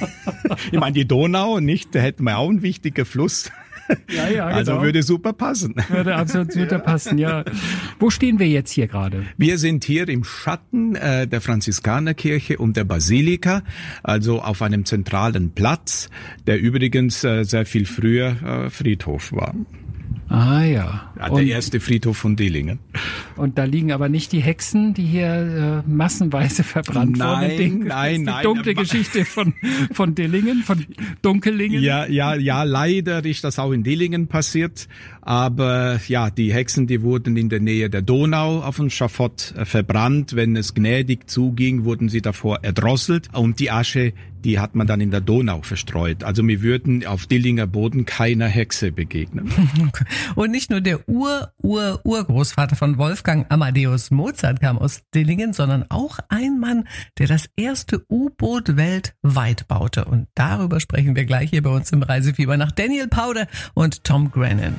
ich 0.72 0.80
meine, 0.80 0.94
die 0.94 1.08
Donau, 1.08 1.60
nicht? 1.60 1.96
Da 1.96 2.00
hätten 2.00 2.24
wir 2.24 2.38
auch 2.38 2.50
einen 2.50 2.62
wichtigen 2.62 3.06
Fluss. 3.06 3.52
Ja, 4.10 4.30
ja, 4.30 4.46
also 4.46 4.72
genau. 4.72 4.84
würde 4.84 5.04
super 5.04 5.34
passen. 5.34 5.76
Würde 5.90 6.16
absolut 6.16 6.54
super 6.54 6.80
passen, 6.80 7.18
ja. 7.18 7.44
Wo 8.00 8.10
stehen 8.10 8.40
wir 8.40 8.48
jetzt 8.48 8.72
hier 8.72 8.88
gerade? 8.88 9.26
Wir 9.38 9.58
sind 9.58 9.84
hier 9.84 10.08
im 10.08 10.24
Schatten 10.24 10.96
äh, 10.96 11.28
der 11.28 11.42
Franziskanerkirche 11.42 12.58
und 12.58 12.78
der 12.78 12.86
Basilika, 12.86 13.64
also 14.02 14.42
auf 14.42 14.62
einem 14.62 14.86
zentralen 14.86 15.52
Platz, 15.52 16.10
der 16.48 16.60
übrigens 16.60 17.24
äh, 17.24 17.44
sehr 17.44 17.66
viel 17.66 17.86
früher 17.86 18.66
äh, 18.66 18.70
Friedhof 18.70 19.32
war. 19.34 19.54
Ah 20.34 20.64
ja. 20.64 21.14
ja 21.20 21.30
der 21.30 21.46
erste 21.46 21.80
Friedhof 21.80 22.18
von 22.18 22.36
Dillingen. 22.36 22.80
Und 23.36 23.60
da 23.60 23.66
liegen 23.66 23.92
aber 23.92 24.10
nicht 24.10 24.32
die 24.32 24.40
Hexen, 24.40 24.96
die 24.96 25.06
hier 25.06 25.84
äh, 25.86 25.88
massenweise 25.88 26.64
verbrannt 26.64 27.18
nein, 27.18 27.52
wurden. 27.52 27.80
Nein, 27.88 28.16
die 28.22 28.24
nein. 28.24 28.44
dunkle 28.44 28.74
Geschichte 28.74 29.26
von, 29.26 29.54
von 29.92 30.16
Dillingen, 30.16 30.64
von 30.64 30.84
Dunkelingen. 31.22 31.84
Ja, 31.84 32.08
ja, 32.08 32.34
ja, 32.34 32.64
leider 32.64 33.24
ist 33.24 33.44
das 33.44 33.60
auch 33.60 33.72
in 33.72 33.84
Dillingen 33.84 34.26
passiert. 34.26 34.88
Aber 35.22 36.00
ja, 36.08 36.32
die 36.32 36.52
Hexen, 36.52 36.88
die 36.88 37.04
wurden 37.04 37.38
in 37.38 37.50
der 37.50 37.60
Nähe 37.60 37.92
der 37.92 38.02
Donau 38.02 38.62
auf 38.62 38.78
dem 38.78 38.90
Schafott 38.90 39.54
äh, 39.56 39.66
verbrannt. 39.66 40.36
Wenn 40.36 40.56
es 40.56 40.74
gnädig 40.74 41.30
zuging, 41.30 41.84
wurden 41.84 42.10
sie 42.10 42.24
davor 42.24 42.64
erdrosselt. 42.64 43.30
Und 43.34 43.60
die 43.60 43.70
Asche, 43.70 44.14
die 44.44 44.60
hat 44.60 44.76
man 44.76 44.88
dann 44.88 45.02
in 45.02 45.12
der 45.12 45.22
Donau 45.22 45.62
verstreut. 45.62 46.24
Also 46.24 46.46
wir 46.48 46.62
würden 46.62 47.06
auf 47.06 47.26
Dillinger 47.26 47.68
Boden 47.68 48.06
keiner 48.06 48.48
Hexe 48.48 48.92
begegnen. 48.92 49.52
Und 50.36 50.52
nicht 50.52 50.70
nur 50.70 50.82
der 50.82 51.08
Ur-Ur-Urgroßvater 51.08 52.76
von 52.76 52.98
Wolfgang 52.98 53.46
Amadeus 53.50 54.12
Mozart 54.12 54.62
kam 54.62 54.78
aus 54.78 55.04
Dillingen, 55.14 55.54
sondern 55.54 55.86
auch 55.90 56.20
ein 56.30 56.60
Mann, 56.60 56.88
der 57.18 57.28
das 57.28 57.50
erste 57.56 58.06
U-Boot 58.10 58.76
weltweit 58.76 59.68
baute. 59.68 60.06
Und 60.06 60.28
darüber 60.36 60.80
sprechen 60.80 61.16
wir 61.16 61.26
gleich 61.26 61.50
hier 61.50 61.64
bei 61.64 61.70
uns 61.70 61.92
im 61.92 62.04
Reisefieber 62.04 62.58
nach 62.58 62.72
Daniel 62.72 63.08
Powder 63.08 63.48
und 63.74 64.04
Tom 64.04 64.32
Grennan. 64.32 64.76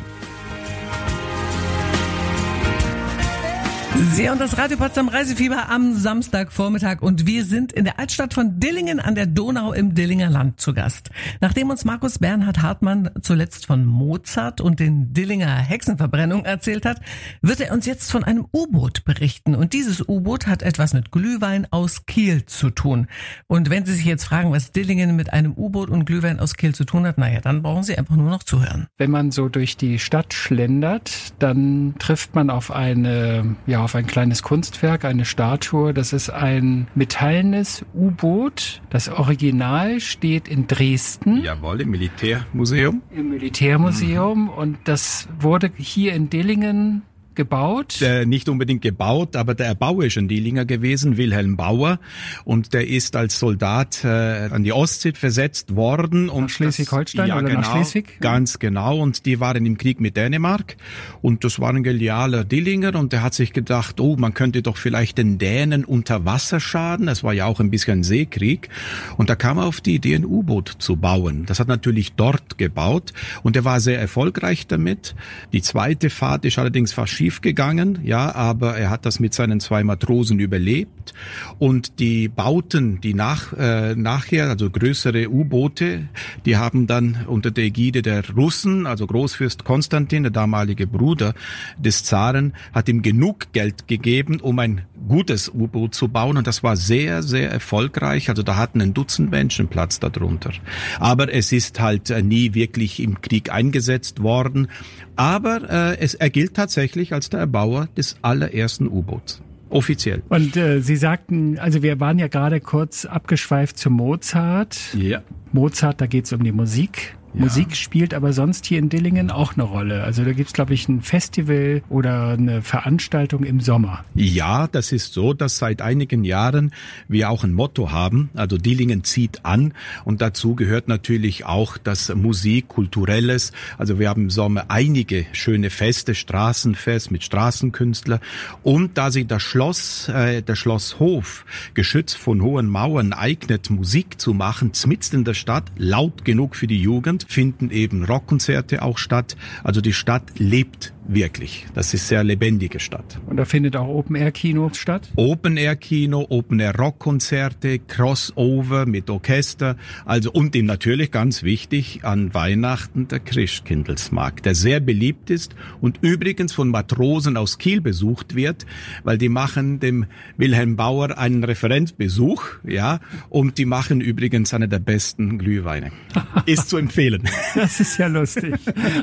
Sie 3.97 4.29
und 4.29 4.41
das 4.41 4.59
Radio 4.59 4.77
Potsdam 4.77 5.07
Reisefieber 5.09 5.69
am 5.69 5.95
Samstagvormittag 5.95 7.01
und 7.01 7.27
wir 7.29 7.45
sind 7.45 7.73
in 7.73 7.85
der 7.85 8.01
Altstadt 8.01 8.35
von 8.35 8.59
Dillingen 8.59 8.99
an 8.99 9.15
der 9.15 9.27
Donau 9.27 9.73
im 9.73 9.95
Dillinger 9.95 10.31
Land 10.31 10.61
zu 10.61 10.75
Gast. 10.75 11.11
Nachdem 11.41 11.71
uns 11.71 11.85
Markus 11.85 12.19
Bernhard 12.19 12.61
Hartmann 12.61 13.11
zuletzt 13.23 13.67
von 13.67 13.85
Mozart 13.85 14.61
und 14.61 14.81
den 14.81 15.13
Dillinger 15.13 15.57
Hexenverbrennung 15.57 16.45
erzählt 16.45 16.87
hat, 16.87 17.01
wird 17.41 17.61
er 17.61 17.73
uns 17.73 17.87
jetzt 17.87 18.11
von 18.11 18.25
einem 18.25 18.47
U-Boot 18.53 19.05
berichten 19.05 19.55
und 19.55 19.73
dieses 19.73 20.01
U-Boot 20.09 20.49
hat 20.49 20.63
etwas 20.63 20.93
mit 20.93 21.13
Glühwein 21.13 21.69
aus 21.71 22.05
Kiel 22.07 22.47
zu 22.47 22.71
tun. 22.71 23.07
Und 23.47 23.71
wenn 23.71 23.87
Sie 23.87 23.95
sich 23.95 24.05
jetzt 24.05 24.25
fragen, 24.25 24.51
was 24.51 24.73
Dillingen 24.73 25.15
mit 25.15 25.33
einem 25.33 25.53
U-Boot 25.57 25.89
und 25.89 26.05
Glühwein 26.05 26.41
aus 26.41 26.55
Kiel 26.55 26.75
zu 26.75 26.85
tun 26.85 27.07
hat, 27.07 27.19
naja, 27.19 27.41
dann 27.41 27.63
brauchen 27.63 27.85
Sie 27.85 27.97
einfach 27.97 28.17
nur 28.17 28.31
noch 28.31 28.43
zuhören. 28.43 28.89
Wenn 28.99 29.13
man 29.13 29.31
so 29.31 29.49
durch 29.49 29.77
die 29.77 30.01
Stadt 30.01 30.35
schlendert, 30.35 31.33
dann 31.39 31.95
trifft 32.01 32.35
man 32.35 32.51
auf 32.51 32.73
eine, 32.73 33.55
ja, 33.67 33.84
auf 33.85 33.95
ein 33.95 34.07
kleines 34.07 34.43
Kunstwerk, 34.43 35.05
eine 35.05 35.25
Statue. 35.25 35.95
Das 35.95 36.13
ist 36.13 36.31
ein 36.31 36.89
metallenes 36.95 37.85
U-Boot. 37.95 38.83
Das 38.91 39.09
Original 39.09 40.01
steht 40.01 40.49
in 40.49 40.67
Dresden. 40.67 41.43
Jawohl, 41.43 41.83
im 41.83 41.91
Militärmuseum. 41.91 43.03
Im 43.11 43.29
Militärmuseum. 43.31 44.45
Mhm. 44.45 44.49
Und 44.49 44.79
das 44.85 45.29
wurde 45.39 45.71
hier 45.77 46.15
in 46.15 46.31
Dillingen 46.31 47.03
gebaut? 47.35 48.01
Der, 48.01 48.27
nicht 48.27 48.49
unbedingt 48.49 48.83
gebaut, 48.83 49.37
aber 49.37 49.55
der 49.55 49.67
Erbauer 49.67 50.05
ist 50.05 50.17
ein 50.19 50.29
Dielinger 50.29 50.65
gewesen, 50.65 51.17
Wilhelm 51.17 51.57
Bauer. 51.57 51.99
Und 52.45 52.75
der 52.75 52.87
ist 52.89 53.17
als 53.17 53.39
Soldat 53.39 54.05
äh, 54.05 54.09
an 54.09 54.65
die 54.65 54.73
Ostsee 54.73 55.13
versetzt 55.13 55.77
worden. 55.77 56.29
Und 56.29 56.43
nach 56.43 56.51
Schleswig-Holstein 56.51 57.29
ja, 57.29 57.39
oder 57.39 57.49
genau, 57.49 57.61
nach 57.61 57.73
Schleswig? 57.73 58.21
Ganz 58.21 58.59
genau. 58.59 58.99
Und 58.99 59.27
die 59.27 59.41
waren 59.41 59.65
im 59.65 59.79
Krieg 59.79 60.01
mit 60.01 60.17
Dänemark. 60.17 60.77
Und 61.23 61.45
das 61.45 61.61
war 61.61 61.71
ein 61.71 61.83
genialer 61.83 62.45
Dillinger. 62.45 62.95
Und 62.95 63.13
der 63.13 63.23
hat 63.23 63.35
sich 63.35 63.53
gedacht, 63.53 64.01
oh, 64.01 64.17
man 64.17 64.35
könnte 64.35 64.63
doch 64.63 64.77
vielleicht 64.77 65.19
den 65.19 65.39
Dänen 65.39 65.85
unter 65.85 66.25
Wasser 66.25 66.61
schaden. 66.61 67.07
Das 67.07 67.25
war 67.25 67.33
ja 67.33 67.47
auch 67.47 67.61
ein 67.61 67.71
bisschen 67.71 68.03
Seekrieg. 68.03 68.69
Und 69.17 69.31
da 69.31 69.37
kam 69.37 69.59
er 69.59 69.67
auf 69.67 69.81
die 69.81 69.95
Idee, 69.95 70.17
ein 70.17 70.25
U-Boot 70.25 70.77
zu 70.79 70.97
bauen. 70.97 71.47
Das 71.47 71.61
hat 71.61 71.69
natürlich 71.69 72.13
dort 72.13 72.59
gebaut. 72.59 73.13
Und 73.43 73.57
er 73.57 73.65
war 73.65 73.81
sehr 73.81 73.99
erfolgreich 73.99 74.67
damit. 74.67 75.15
Die 75.53 75.63
zweite 75.63 76.11
Fahrt 76.11 76.45
ist 76.45 76.59
allerdings 76.59 76.93
fast 76.93 77.13
schief 77.25 77.41
gegangen, 77.41 78.01
ja, 78.05 78.35
aber 78.35 78.77
er 78.77 78.91
hat 78.91 79.07
das 79.07 79.19
mit 79.19 79.33
seinen 79.33 79.59
zwei 79.59 79.83
Matrosen 79.83 80.39
überlebt 80.41 81.15
und 81.59 81.99
die 82.01 82.29
Bauten, 82.29 83.01
die 83.01 83.15
nach, 83.15 83.55
äh, 83.55 83.95
nachher, 83.95 84.51
also 84.51 84.69
größere 84.69 85.31
U-Boote, 85.31 86.09
die 86.45 86.59
haben 86.59 86.87
dann 86.87 87.25
unter 87.27 87.51
der 87.51 87.65
Ägide 87.65 88.03
der 88.03 88.29
Russen, 88.37 88.87
also 88.87 89.07
Großfürst 89.07 89.65
Konstantin, 89.65 90.25
der 90.25 90.33
damalige 90.33 90.87
Bruder 90.87 91.33
des 91.79 92.05
Zaren, 92.05 92.53
hat 92.75 92.91
ihm 92.91 93.01
genug 93.01 93.53
Geld 93.55 93.89
gegeben, 93.89 94.41
um 94.41 94.59
ein 94.59 94.83
gutes 95.09 95.49
U-Boot 95.49 95.95
zu 95.95 96.09
bauen 96.09 96.37
und 96.37 96.47
das 96.47 96.63
war 96.63 96.77
sehr, 96.77 97.23
sehr 97.23 97.51
erfolgreich. 97.51 98.29
Also 98.29 98.43
da 98.43 98.57
hatten 98.57 98.83
ein 98.83 98.93
Dutzend 98.93 99.31
Menschen 99.31 99.69
Platz 99.69 99.99
darunter. 99.99 100.53
Aber 100.99 101.33
es 101.33 101.53
ist 101.53 101.81
halt 101.81 102.11
äh, 102.11 102.23
nie 102.23 102.55
wirklich 102.55 103.01
im 103.01 103.21
Krieg 103.21 103.51
eingesetzt 103.51 104.23
worden. 104.23 104.69
Aber 105.17 105.71
äh, 105.71 105.99
es, 105.99 106.15
er 106.15 106.31
gilt 106.31 106.55
tatsächlich 106.55 107.14
als 107.15 107.31
der 107.31 107.41
Erbauer 107.41 107.89
des 107.97 108.17
allerersten 108.23 108.87
U-Boots. 108.89 109.41
Offiziell. 109.71 110.23
Und 110.29 110.57
äh, 110.57 110.81
Sie 110.81 110.97
sagten, 110.97 111.59
also 111.59 111.83
wir 111.83 111.99
waren 111.99 112.19
ja 112.19 112.29
gerade 112.29 112.61
kurz 112.61 113.07
abgeschweift 113.07 113.77
zu 113.77 113.91
Mozart. 113.91 114.95
Ja. 114.95 115.23
Mozart, 115.53 116.01
da 116.01 116.07
geht 116.07 116.27
es 116.27 116.33
um 116.33 116.45
die 116.45 116.53
Musik. 116.53 117.17
Ja. 117.35 117.43
Musik 117.43 117.77
spielt 117.77 118.15
aber 118.15 118.33
sonst 118.33 118.67
hier 118.67 118.79
in 118.79 118.89
Dillingen 118.89 119.31
auch 119.31 119.55
eine 119.55 119.65
Rolle. 119.65 120.05
Also 120.05 120.25
da 120.25 120.33
gibt's 120.33 120.53
glaube 120.53 120.73
ich, 120.73 120.89
ein 120.89 121.03
Festival 121.03 121.83
oder 121.89 122.31
eine 122.31 122.63
Veranstaltung 122.63 123.45
im 123.45 123.61
Sommer. 123.61 124.05
Ja, 124.15 124.69
das 124.69 124.93
ist 124.93 125.13
so, 125.13 125.35
dass 125.35 125.59
seit 125.59 125.83
einigen 125.83 126.25
Jahren 126.25 126.73
wir 127.09 127.31
auch 127.31 127.45
ein 127.45 127.53
Motto 127.53 127.91
haben. 127.91 128.31
Also 128.35 128.57
Dillingen 128.57 129.05
zieht 129.05 129.45
an 129.45 129.75
und 130.05 130.23
dazu 130.23 130.55
gehört 130.55 130.89
natürlich 130.89 131.45
auch 131.45 131.77
das 131.77 132.15
Musik, 132.15 132.69
Kulturelles. 132.69 133.53
Also 133.79 133.99
wir 133.99 134.09
haben 134.09 134.23
im 134.23 134.31
Sommer 134.31 134.67
einige 134.69 135.27
schöne 135.33 135.71
Feste, 135.71 136.15
Straßenfest 136.15 137.11
mit 137.11 137.25
Straßenkünstler. 137.25 138.21
Und 138.63 138.97
da 138.97 139.11
sich 139.11 139.27
das 139.27 139.43
Schloss, 139.43 140.09
äh, 140.09 140.43
der 140.43 140.55
Schlosshof, 140.55 141.45
geschützt 141.75 142.17
von 142.17 142.43
hohen 142.43 142.69
Mauern, 142.69 143.13
eignet, 143.13 143.71
Musik 143.71 144.21
zu 144.21 144.35
machen, 144.35 144.73
mitten 144.87 145.17
in 145.17 145.25
der 145.25 145.35
Stadt, 145.35 145.65
laut 145.77 146.25
genug 146.25 146.57
für 146.57 146.67
die 146.67 146.81
Jugend, 146.81 147.24
finden 147.27 147.71
eben 147.71 148.05
Rockkonzerte 148.05 148.83
auch 148.83 148.99
statt. 148.99 149.37
Also 149.63 149.81
die 149.81 149.93
Stadt 149.93 150.39
lebt 150.39 150.94
wirklich. 151.07 151.67
Das 151.75 151.95
ist 151.95 152.09
sehr 152.09 152.25
lebendige 152.25 152.81
Stadt. 152.81 153.21
Und 153.27 153.37
da 153.37 153.45
findet 153.45 153.77
auch 153.77 153.89
Open-Air-Kino 153.89 154.71
statt? 154.75 155.11
Open-Air-Kino, 155.17 156.27
Open-Air-Rockkonzerte, 156.29 157.79
Crossover 157.81 158.87
mit 158.87 159.11
Orchester, 159.11 159.77
also 160.05 160.33
und 160.33 160.55
dem 160.55 160.67
natürlich 160.67 161.11
ganz 161.11 161.43
wichtig 161.43 162.01
an 162.05 162.35
Weihnachten 162.35 163.09
der 163.09 163.21
Christkindlesmarkt, 163.21 164.47
der 164.47 164.55
sehr 164.55 164.81
beliebt 164.81 165.31
ist 165.31 165.55
und 165.81 165.99
übrigens 166.03 166.53
von 166.53 166.69
Matrosen 166.69 167.37
aus 167.37 167.59
Kiel 167.59 167.81
besucht 167.81 168.35
wird, 168.35 168.67
weil 169.03 169.19
die 169.19 169.29
machen 169.29 169.81
dem 169.81 170.07
Wilhelm 170.37 170.77
Bauer 170.77 171.19
einen 171.19 171.45
Referenzbesuch, 171.45 172.45
ja, 172.65 173.01
und 173.29 173.59
die 173.59 173.67
machen 173.67 174.01
übrigens 174.01 174.55
eine 174.55 174.69
der 174.69 174.79
besten 174.79 175.39
Glühweine. 175.39 175.93
Ist 176.47 176.71
zu 176.71 176.77
empfehlen. 176.77 177.23
Das 177.55 177.81
ist 177.81 177.99
ja 177.99 178.07
lustig. 178.07 178.55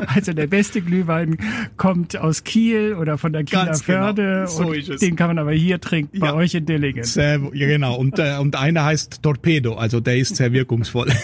Also 0.08 0.34
der 0.34 0.48
beste 0.48 0.82
Glühwein 0.82 1.38
kommt 1.78 1.91
aus 2.20 2.44
Kiel 2.44 2.96
oder 3.00 3.18
von 3.18 3.34
der 3.34 3.44
Kieler 3.44 3.66
Ganz 3.66 3.86
genau. 3.86 4.06
Förde 4.08 4.46
So 4.48 4.68
und 4.68 4.76
ist 4.76 5.02
den 5.02 5.16
kann 5.16 5.28
man 5.28 5.40
aber 5.40 5.52
hier 5.52 5.80
trinken, 5.80 6.20
bei 6.20 6.28
Ja. 6.28 6.34
euch 6.36 6.54
in 6.56 6.66
Dillingen. 6.66 7.04
Sehr, 7.04 7.40
ja, 7.54 7.68
genau. 7.68 7.96
Und, 7.96 8.20
äh, 8.20 8.38
und 8.40 8.56
einer 8.56 8.86
heißt 8.86 9.22
Torpedo, 9.24 9.76
also 9.76 10.00
der 10.00 10.18
ist 10.18 10.36
sehr 10.36 10.52
wirkungsvoll. 10.54 11.08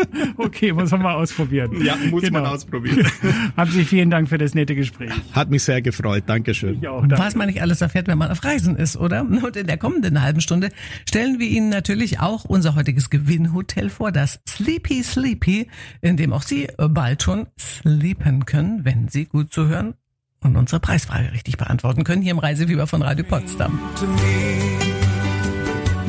Okay, 0.36 0.72
muss 0.72 0.90
man 0.90 1.02
mal 1.02 1.14
ausprobieren. 1.14 1.70
Ja, 1.84 1.96
muss 2.10 2.22
man 2.22 2.32
Genau. 2.42 2.54
ausprobieren. 2.54 3.06
Haben 3.56 3.70
Sie 3.70 3.84
vielen 3.84 4.10
Dank 4.10 4.28
für 4.28 4.38
das 4.38 4.54
nette 4.54 4.74
Gespräch. 4.74 5.10
Hat 5.32 5.50
mich 5.50 5.62
sehr 5.62 5.80
gefreut. 5.82 6.24
Dankeschön. 6.26 6.78
Ich 6.80 6.88
auch. 6.88 7.00
Danke. 7.00 7.18
Was 7.18 7.34
man 7.34 7.46
nicht 7.46 7.62
alles 7.62 7.80
erfährt, 7.80 8.08
wenn 8.08 8.18
man 8.18 8.30
auf 8.30 8.44
Reisen 8.44 8.76
ist, 8.76 8.96
oder? 8.96 9.22
Und 9.22 9.56
in 9.56 9.66
der 9.66 9.76
kommenden 9.78 10.22
halben 10.22 10.40
Stunde 10.40 10.70
stellen 11.08 11.38
wir 11.38 11.46
Ihnen 11.48 11.68
natürlich 11.68 12.20
auch 12.20 12.44
unser 12.44 12.74
heutiges 12.74 13.10
Gewinnhotel 13.10 13.90
vor, 13.90 14.12
das 14.12 14.40
Sleepy 14.48 15.02
Sleepy, 15.02 15.68
in 16.00 16.16
dem 16.16 16.32
auch 16.32 16.42
Sie 16.42 16.68
bald 16.76 17.22
schon 17.22 17.46
sleepen 17.58 18.44
können, 18.46 18.84
wenn 18.84 19.08
Sie 19.08 19.24
gut 19.26 19.52
zuhören 19.52 19.94
und 20.40 20.56
unsere 20.56 20.80
Preisfrage 20.80 21.32
richtig 21.32 21.56
beantworten 21.56 22.04
können, 22.04 22.22
hier 22.22 22.32
im 22.32 22.38
Reisefieber 22.38 22.86
von 22.86 23.02
Radio 23.02 23.24
Potsdam. 23.24 23.78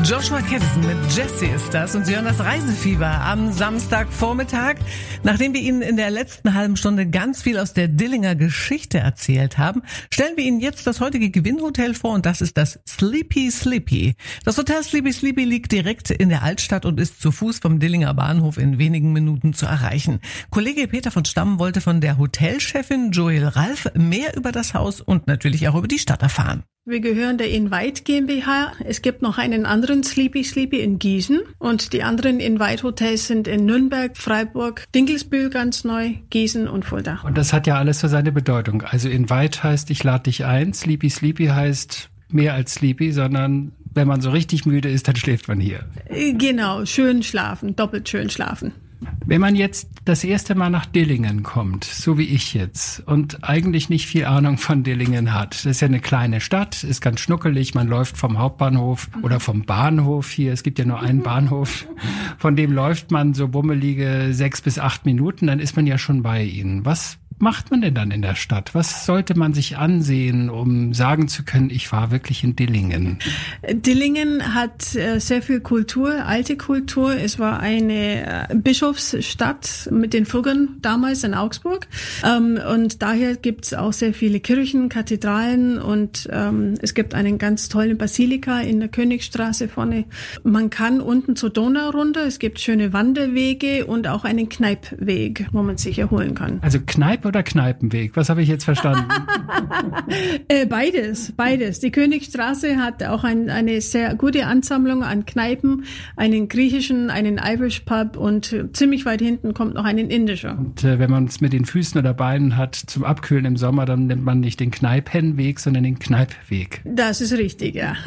Joshua 0.05 0.39
Caddison 0.39 0.85
mit 0.85 1.11
Jesse 1.15 1.47
ist 1.47 1.73
das 1.73 1.95
und 1.95 2.05
Sie 2.05 2.13
hören 2.13 2.25
das 2.25 2.39
Reisefieber 2.39 3.07
am 3.07 3.51
Samstagvormittag. 3.51 4.75
Nachdem 5.23 5.55
wir 5.55 5.61
Ihnen 5.61 5.81
in 5.81 5.97
der 5.97 6.11
letzten 6.11 6.53
halben 6.53 6.77
Stunde 6.77 7.07
ganz 7.07 7.41
viel 7.41 7.57
aus 7.57 7.73
der 7.73 7.87
Dillinger 7.87 8.35
Geschichte 8.35 8.99
erzählt 8.99 9.57
haben, 9.57 9.81
stellen 10.13 10.37
wir 10.37 10.43
Ihnen 10.43 10.59
jetzt 10.59 10.85
das 10.85 11.01
heutige 11.01 11.31
Gewinnhotel 11.31 11.95
vor 11.95 12.13
und 12.13 12.27
das 12.27 12.41
ist 12.41 12.55
das 12.55 12.79
Sleepy 12.87 13.49
Sleepy. 13.49 14.13
Das 14.43 14.59
Hotel 14.59 14.83
Sleepy 14.83 15.11
Sleepy 15.11 15.43
liegt 15.43 15.71
direkt 15.71 16.11
in 16.11 16.29
der 16.29 16.43
Altstadt 16.43 16.85
und 16.85 16.99
ist 16.99 17.19
zu 17.19 17.31
Fuß 17.31 17.57
vom 17.57 17.79
Dillinger 17.79 18.13
Bahnhof 18.13 18.59
in 18.59 18.77
wenigen 18.77 19.11
Minuten 19.11 19.53
zu 19.53 19.65
erreichen. 19.65 20.19
Kollege 20.51 20.87
Peter 20.87 21.09
von 21.09 21.25
Stamm 21.25 21.57
wollte 21.57 21.81
von 21.81 21.99
der 21.99 22.19
Hotelchefin 22.19 23.09
Joel 23.09 23.47
Ralf 23.47 23.89
mehr 23.95 24.37
über 24.37 24.51
das 24.51 24.75
Haus 24.75 25.01
und 25.01 25.25
natürlich 25.25 25.67
auch 25.67 25.73
über 25.73 25.87
die 25.87 25.97
Stadt 25.97 26.21
erfahren. 26.21 26.63
Wir 26.87 26.99
gehören 26.99 27.39
der 27.39 27.49
Invite 27.49 28.03
GmbH. 28.03 28.73
Es 28.85 29.01
gibt 29.01 29.23
noch 29.23 29.39
einen 29.39 29.65
anderen 29.65 30.03
Sleepy 30.03 30.43
Sleepy 30.43 30.81
in 30.81 30.99
Gießen 30.99 31.41
und 31.57 31.93
die 31.93 32.03
anderen 32.03 32.39
Invite 32.39 32.83
Hotels 32.83 33.25
sind 33.25 33.47
in 33.47 33.65
Nürnberg, 33.65 34.15
Freiburg, 34.15 34.83
Dinkelsbühl 34.93 35.49
ganz 35.49 35.83
neu, 35.83 36.13
Gießen 36.29 36.67
und 36.67 36.85
Fulda. 36.85 37.21
Und 37.23 37.39
das 37.39 37.53
hat 37.53 37.65
ja 37.65 37.79
alles 37.79 38.01
so 38.01 38.07
seine 38.07 38.31
Bedeutung. 38.31 38.83
Also 38.83 39.09
Invite 39.09 39.63
heißt, 39.63 39.89
ich 39.89 40.03
lade 40.03 40.25
dich 40.25 40.45
ein. 40.45 40.75
Sleepy 40.75 41.09
Sleepy 41.09 41.47
heißt 41.47 42.11
mehr 42.29 42.53
als 42.53 42.75
Sleepy, 42.75 43.11
sondern 43.13 43.71
wenn 43.91 44.07
man 44.07 44.21
so 44.21 44.29
richtig 44.29 44.67
müde 44.67 44.91
ist, 44.91 45.07
dann 45.07 45.15
schläft 45.15 45.47
man 45.47 45.59
hier. 45.59 45.85
Äh, 46.07 46.33
Genau, 46.33 46.85
schön 46.85 47.23
schlafen, 47.23 47.75
doppelt 47.75 48.07
schön 48.09 48.29
schlafen. 48.29 48.73
Wenn 49.25 49.41
man 49.41 49.55
jetzt 49.55 49.89
das 50.05 50.23
erste 50.23 50.53
Mal 50.53 50.69
nach 50.69 50.85
Dillingen 50.85 51.41
kommt, 51.41 51.83
so 51.83 52.17
wie 52.17 52.25
ich 52.25 52.53
jetzt, 52.53 52.99
und 53.07 53.43
eigentlich 53.43 53.89
nicht 53.89 54.05
viel 54.05 54.25
Ahnung 54.25 54.57
von 54.57 54.83
Dillingen 54.83 55.33
hat, 55.33 55.55
das 55.55 55.65
ist 55.65 55.81
ja 55.81 55.87
eine 55.87 55.99
kleine 55.99 56.41
Stadt, 56.41 56.83
ist 56.83 57.01
ganz 57.01 57.19
schnuckelig, 57.21 57.73
man 57.73 57.87
läuft 57.87 58.17
vom 58.17 58.37
Hauptbahnhof 58.37 59.09
oder 59.23 59.39
vom 59.39 59.63
Bahnhof 59.63 60.29
hier, 60.29 60.53
es 60.53 60.61
gibt 60.61 60.77
ja 60.77 60.85
nur 60.85 60.99
einen 60.99 61.23
Bahnhof, 61.23 61.87
von 62.37 62.55
dem 62.55 62.71
läuft 62.71 63.09
man 63.09 63.33
so 63.33 63.47
bummelige 63.47 64.27
sechs 64.31 64.61
bis 64.61 64.77
acht 64.77 65.05
Minuten, 65.05 65.47
dann 65.47 65.59
ist 65.59 65.75
man 65.75 65.87
ja 65.87 65.97
schon 65.97 66.21
bei 66.21 66.43
Ihnen. 66.43 66.85
Was 66.85 67.17
macht 67.37 67.71
man 67.71 67.81
denn 67.81 67.93
dann 67.93 68.11
in 68.11 68.21
der 68.21 68.35
Stadt? 68.35 68.73
Was 68.73 69.05
sollte 69.05 69.37
man 69.37 69.53
sich 69.53 69.77
ansehen, 69.77 70.49
um 70.49 70.93
sagen 70.93 71.27
zu 71.27 71.43
können, 71.43 71.69
ich 71.69 71.91
war 71.91 72.11
wirklich 72.11 72.43
in 72.43 72.55
Dillingen? 72.55 73.19
Dillingen 73.71 74.53
hat 74.53 74.95
äh, 74.95 75.19
sehr 75.19 75.41
viel 75.41 75.59
Kultur, 75.59 76.25
alte 76.25 76.57
Kultur. 76.57 77.15
Es 77.15 77.37
war 77.37 77.59
eine 77.59 78.49
äh, 78.49 78.55
Bischofsstadt 78.55 79.89
mit 79.91 80.13
den 80.13 80.25
Fuggern 80.25 80.77
damals 80.81 81.23
in 81.23 81.33
Augsburg. 81.33 81.87
Ähm, 82.23 82.59
und 82.73 83.01
daher 83.01 83.35
gibt 83.35 83.65
es 83.65 83.73
auch 83.73 83.93
sehr 83.93 84.13
viele 84.13 84.39
Kirchen, 84.39 84.89
Kathedralen 84.89 85.77
und 85.77 86.29
ähm, 86.31 86.75
es 86.81 86.93
gibt 86.93 87.13
einen 87.13 87.37
ganz 87.37 87.69
tollen 87.69 87.97
Basilika 87.97 88.61
in 88.61 88.79
der 88.79 88.89
Königstraße 88.89 89.67
vorne. 89.67 90.05
Man 90.43 90.69
kann 90.69 91.01
unten 91.01 91.35
zur 91.35 91.49
Donau 91.49 91.89
runter. 91.89 92.25
Es 92.25 92.39
gibt 92.39 92.59
schöne 92.59 92.93
Wanderwege 92.93 93.85
und 93.85 94.07
auch 94.07 94.23
einen 94.23 94.49
Kneipweg, 94.49 95.47
wo 95.51 95.61
man 95.63 95.77
sich 95.77 95.99
erholen 95.99 96.35
kann. 96.35 96.59
Also 96.61 96.79
Oder 97.25 97.43
Kneipenweg? 97.43 98.15
Was 98.15 98.29
habe 98.29 98.41
ich 98.41 98.49
jetzt 98.49 98.63
verstanden? 98.63 99.05
Äh, 100.47 100.65
beides, 100.65 101.31
beides. 101.31 101.79
Die 101.79 101.91
Königstraße 101.91 102.77
hat 102.77 103.03
auch 103.03 103.23
ein, 103.23 103.49
eine 103.49 103.81
sehr 103.81 104.13
gute 104.15 104.45
Ansammlung 104.45 105.03
an 105.03 105.25
Kneipen, 105.25 105.85
einen 106.15 106.47
griechischen, 106.49 107.09
einen 107.09 107.39
Irish 107.43 107.81
Pub 107.81 108.17
und 108.17 108.55
ziemlich 108.73 109.05
weit 109.05 109.21
hinten 109.21 109.53
kommt 109.53 109.73
noch 109.73 109.85
einen 109.85 110.09
indischer. 110.09 110.57
Und 110.57 110.83
äh, 110.83 110.99
wenn 110.99 111.09
man 111.09 111.25
es 111.25 111.41
mit 111.41 111.53
den 111.53 111.65
Füßen 111.65 111.99
oder 111.99 112.13
Beinen 112.13 112.57
hat 112.57 112.75
zum 112.75 113.03
Abkühlen 113.03 113.45
im 113.45 113.57
Sommer, 113.57 113.85
dann 113.85 114.07
nimmt 114.07 114.23
man 114.23 114.39
nicht 114.39 114.59
den 114.59 114.71
Kneipenweg, 114.71 115.59
sondern 115.59 115.83
den 115.83 115.99
Kneipweg. 115.99 116.81
Das 116.85 117.21
ist 117.21 117.33
richtig, 117.33 117.75
ja. 117.75 117.95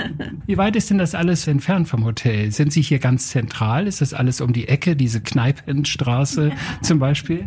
Wie 0.46 0.56
weit 0.56 0.76
ist 0.76 0.90
denn 0.90 0.98
das 0.98 1.14
alles 1.14 1.46
entfernt 1.46 1.88
vom 1.88 2.04
Hotel? 2.04 2.50
Sind 2.52 2.72
Sie 2.72 2.82
hier 2.82 2.98
ganz 2.98 3.28
zentral? 3.28 3.86
Ist 3.86 4.00
das 4.00 4.14
alles 4.14 4.40
um 4.40 4.52
die 4.52 4.68
Ecke, 4.68 4.96
diese 4.96 5.20
Kneipenstraße 5.20 6.52
zum 6.82 6.98
Beispiel? 6.98 7.44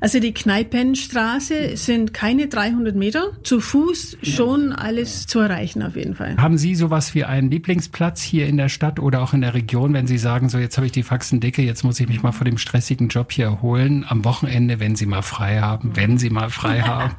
Also 0.00 0.20
die 0.20 0.32
Kneipenstraße 0.54 1.76
sind 1.76 2.14
keine 2.14 2.46
300 2.46 2.94
Meter, 2.94 3.32
zu 3.42 3.58
Fuß 3.58 4.18
schon 4.22 4.70
alles 4.72 5.26
zu 5.26 5.40
erreichen 5.40 5.82
auf 5.82 5.96
jeden 5.96 6.14
Fall. 6.14 6.36
Haben 6.36 6.58
Sie 6.58 6.76
sowas 6.76 7.12
wie 7.16 7.24
einen 7.24 7.50
Lieblingsplatz 7.50 8.22
hier 8.22 8.46
in 8.46 8.56
der 8.56 8.68
Stadt 8.68 9.00
oder 9.00 9.20
auch 9.22 9.32
in 9.34 9.40
der 9.40 9.54
Region, 9.54 9.94
wenn 9.94 10.06
Sie 10.06 10.16
sagen, 10.16 10.48
so 10.48 10.58
jetzt 10.58 10.76
habe 10.76 10.86
ich 10.86 10.92
die 10.92 11.02
Faxen 11.02 11.40
dicke, 11.40 11.62
jetzt 11.62 11.82
muss 11.82 11.98
ich 11.98 12.06
mich 12.06 12.22
mal 12.22 12.30
vor 12.30 12.44
dem 12.44 12.56
stressigen 12.56 13.08
Job 13.08 13.32
hier 13.32 13.46
erholen, 13.46 14.04
am 14.08 14.24
Wochenende, 14.24 14.78
wenn 14.78 14.94
Sie 14.94 15.06
mal 15.06 15.22
frei 15.22 15.58
haben, 15.60 15.96
wenn 15.96 16.18
Sie 16.18 16.30
mal 16.30 16.50
frei 16.50 16.82
haben. 16.82 17.16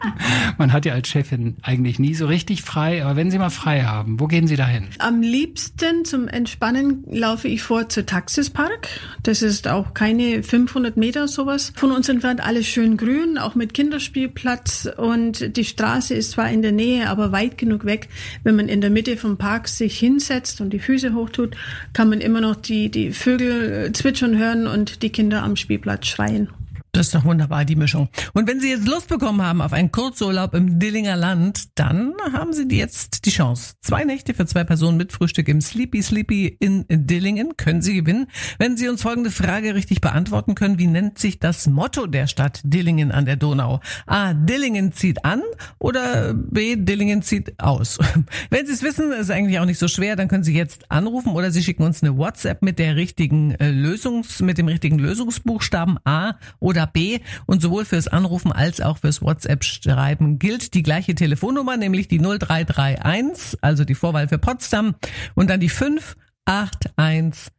Man 0.57 0.71
hat 0.71 0.85
ja 0.85 0.93
als 0.93 1.09
Chefin 1.09 1.57
eigentlich 1.61 1.99
nie 1.99 2.15
so 2.15 2.27
richtig 2.27 2.61
frei, 2.61 3.03
aber 3.03 3.17
wenn 3.17 3.31
Sie 3.31 3.37
mal 3.37 3.49
frei 3.49 3.83
haben, 3.83 4.17
wo 4.17 4.27
gehen 4.27 4.47
Sie 4.47 4.55
dahin? 4.55 4.87
Am 4.99 5.21
liebsten 5.21 6.05
zum 6.05 6.29
Entspannen 6.29 7.03
laufe 7.11 7.49
ich 7.49 7.63
vor 7.63 7.89
zur 7.89 8.05
Taxis 8.05 8.49
Park. 8.49 8.87
Das 9.23 9.41
ist 9.41 9.67
auch 9.67 9.93
keine 9.93 10.41
500 10.41 10.95
Meter 10.95 11.27
sowas. 11.27 11.73
Von 11.75 11.91
uns 11.91 12.07
entfernt 12.07 12.39
alles 12.39 12.65
schön 12.65 12.95
grün, 12.95 13.24
auch 13.37 13.55
mit 13.55 13.73
Kinderspielplatz 13.73 14.87
und 14.97 15.57
die 15.57 15.65
Straße 15.65 16.13
ist 16.13 16.31
zwar 16.31 16.49
in 16.49 16.61
der 16.61 16.71
Nähe, 16.71 17.09
aber 17.09 17.31
weit 17.31 17.57
genug 17.57 17.85
weg. 17.85 18.09
Wenn 18.43 18.55
man 18.55 18.67
in 18.67 18.81
der 18.81 18.89
Mitte 18.89 19.17
vom 19.17 19.37
Park 19.37 19.67
sich 19.67 19.97
hinsetzt 19.99 20.61
und 20.61 20.71
die 20.71 20.79
Füße 20.79 21.13
hochtut, 21.13 21.55
kann 21.93 22.09
man 22.09 22.21
immer 22.21 22.41
noch 22.41 22.55
die, 22.55 22.89
die 22.89 23.11
Vögel 23.11 23.91
zwitschern 23.93 24.37
hören 24.37 24.67
und 24.67 25.01
die 25.01 25.09
Kinder 25.09 25.43
am 25.43 25.55
Spielplatz 25.55 26.07
schreien. 26.07 26.49
Das 26.95 27.07
ist 27.07 27.15
doch 27.15 27.25
wunderbar, 27.25 27.65
die 27.65 27.75
Mischung. 27.75 28.07
Und 28.31 28.47
wenn 28.47 28.61
Sie 28.61 28.69
jetzt 28.69 28.87
Lust 28.87 29.09
bekommen 29.09 29.41
haben 29.41 29.61
auf 29.61 29.73
einen 29.73 29.91
Kurzurlaub 29.91 30.53
im 30.53 30.79
Dillinger 30.79 31.17
Land, 31.17 31.77
dann 31.77 32.13
haben 32.31 32.53
Sie 32.53 32.65
jetzt 32.73 33.25
die 33.25 33.31
Chance. 33.31 33.73
Zwei 33.81 34.05
Nächte 34.05 34.33
für 34.33 34.45
zwei 34.45 34.63
Personen 34.63 34.95
mit 34.95 35.11
Frühstück 35.11 35.49
im 35.49 35.59
Sleepy 35.59 36.01
Sleepy 36.01 36.55
in 36.57 36.85
Dillingen 36.87 37.57
können 37.57 37.81
Sie 37.81 37.95
gewinnen, 37.95 38.27
wenn 38.59 38.77
Sie 38.77 38.87
uns 38.87 39.01
folgende 39.01 39.29
Frage 39.29 39.75
richtig 39.75 39.99
beantworten 39.99 40.55
können. 40.55 40.79
Wie 40.79 40.87
nennt 40.87 41.19
sich 41.19 41.37
das 41.37 41.67
Motto 41.67 42.07
der 42.07 42.27
Stadt 42.27 42.61
Dillingen 42.63 43.11
an 43.11 43.25
der 43.25 43.35
Donau? 43.35 43.81
A. 44.05 44.33
Dillingen 44.33 44.93
zieht 44.93 45.25
an 45.25 45.41
oder 45.79 46.33
B. 46.33 46.77
Dillingen 46.77 47.23
zieht 47.23 47.59
aus. 47.59 47.99
Wenn 48.49 48.67
Sie 48.67 48.71
es 48.71 48.83
wissen, 48.83 49.11
ist 49.11 49.31
eigentlich 49.31 49.59
auch 49.59 49.65
nicht 49.65 49.79
so 49.79 49.89
schwer, 49.89 50.15
dann 50.15 50.29
können 50.29 50.45
Sie 50.45 50.55
jetzt 50.55 50.89
anrufen 50.89 51.33
oder 51.33 51.51
Sie 51.51 51.61
schicken 51.61 51.83
uns 51.83 52.01
eine 52.01 52.17
WhatsApp 52.17 52.61
mit 52.61 52.79
der 52.79 52.95
richtigen 52.95 53.51
äh, 53.55 53.69
Lösungs, 53.69 54.39
mit 54.39 54.57
dem 54.57 54.69
richtigen 54.69 54.97
Lösungsbuchstaben 54.97 55.97
A 56.05 56.35
oder 56.61 56.84
B. 56.87 57.19
Und 57.45 57.61
sowohl 57.61 57.85
fürs 57.85 58.07
Anrufen 58.07 58.51
als 58.51 58.81
auch 58.81 58.97
fürs 58.97 59.21
WhatsApp-Schreiben 59.21 60.39
gilt 60.39 60.73
die 60.73 60.83
gleiche 60.83 61.15
Telefonnummer, 61.15 61.77
nämlich 61.77 62.07
die 62.07 62.19
0331, 62.19 63.59
also 63.61 63.85
die 63.85 63.95
Vorwahl 63.95 64.27
für 64.27 64.37
Potsdam 64.37 64.95
und 65.35 65.49
dann 65.49 65.59
die 65.59 65.69
5816. 65.69 67.51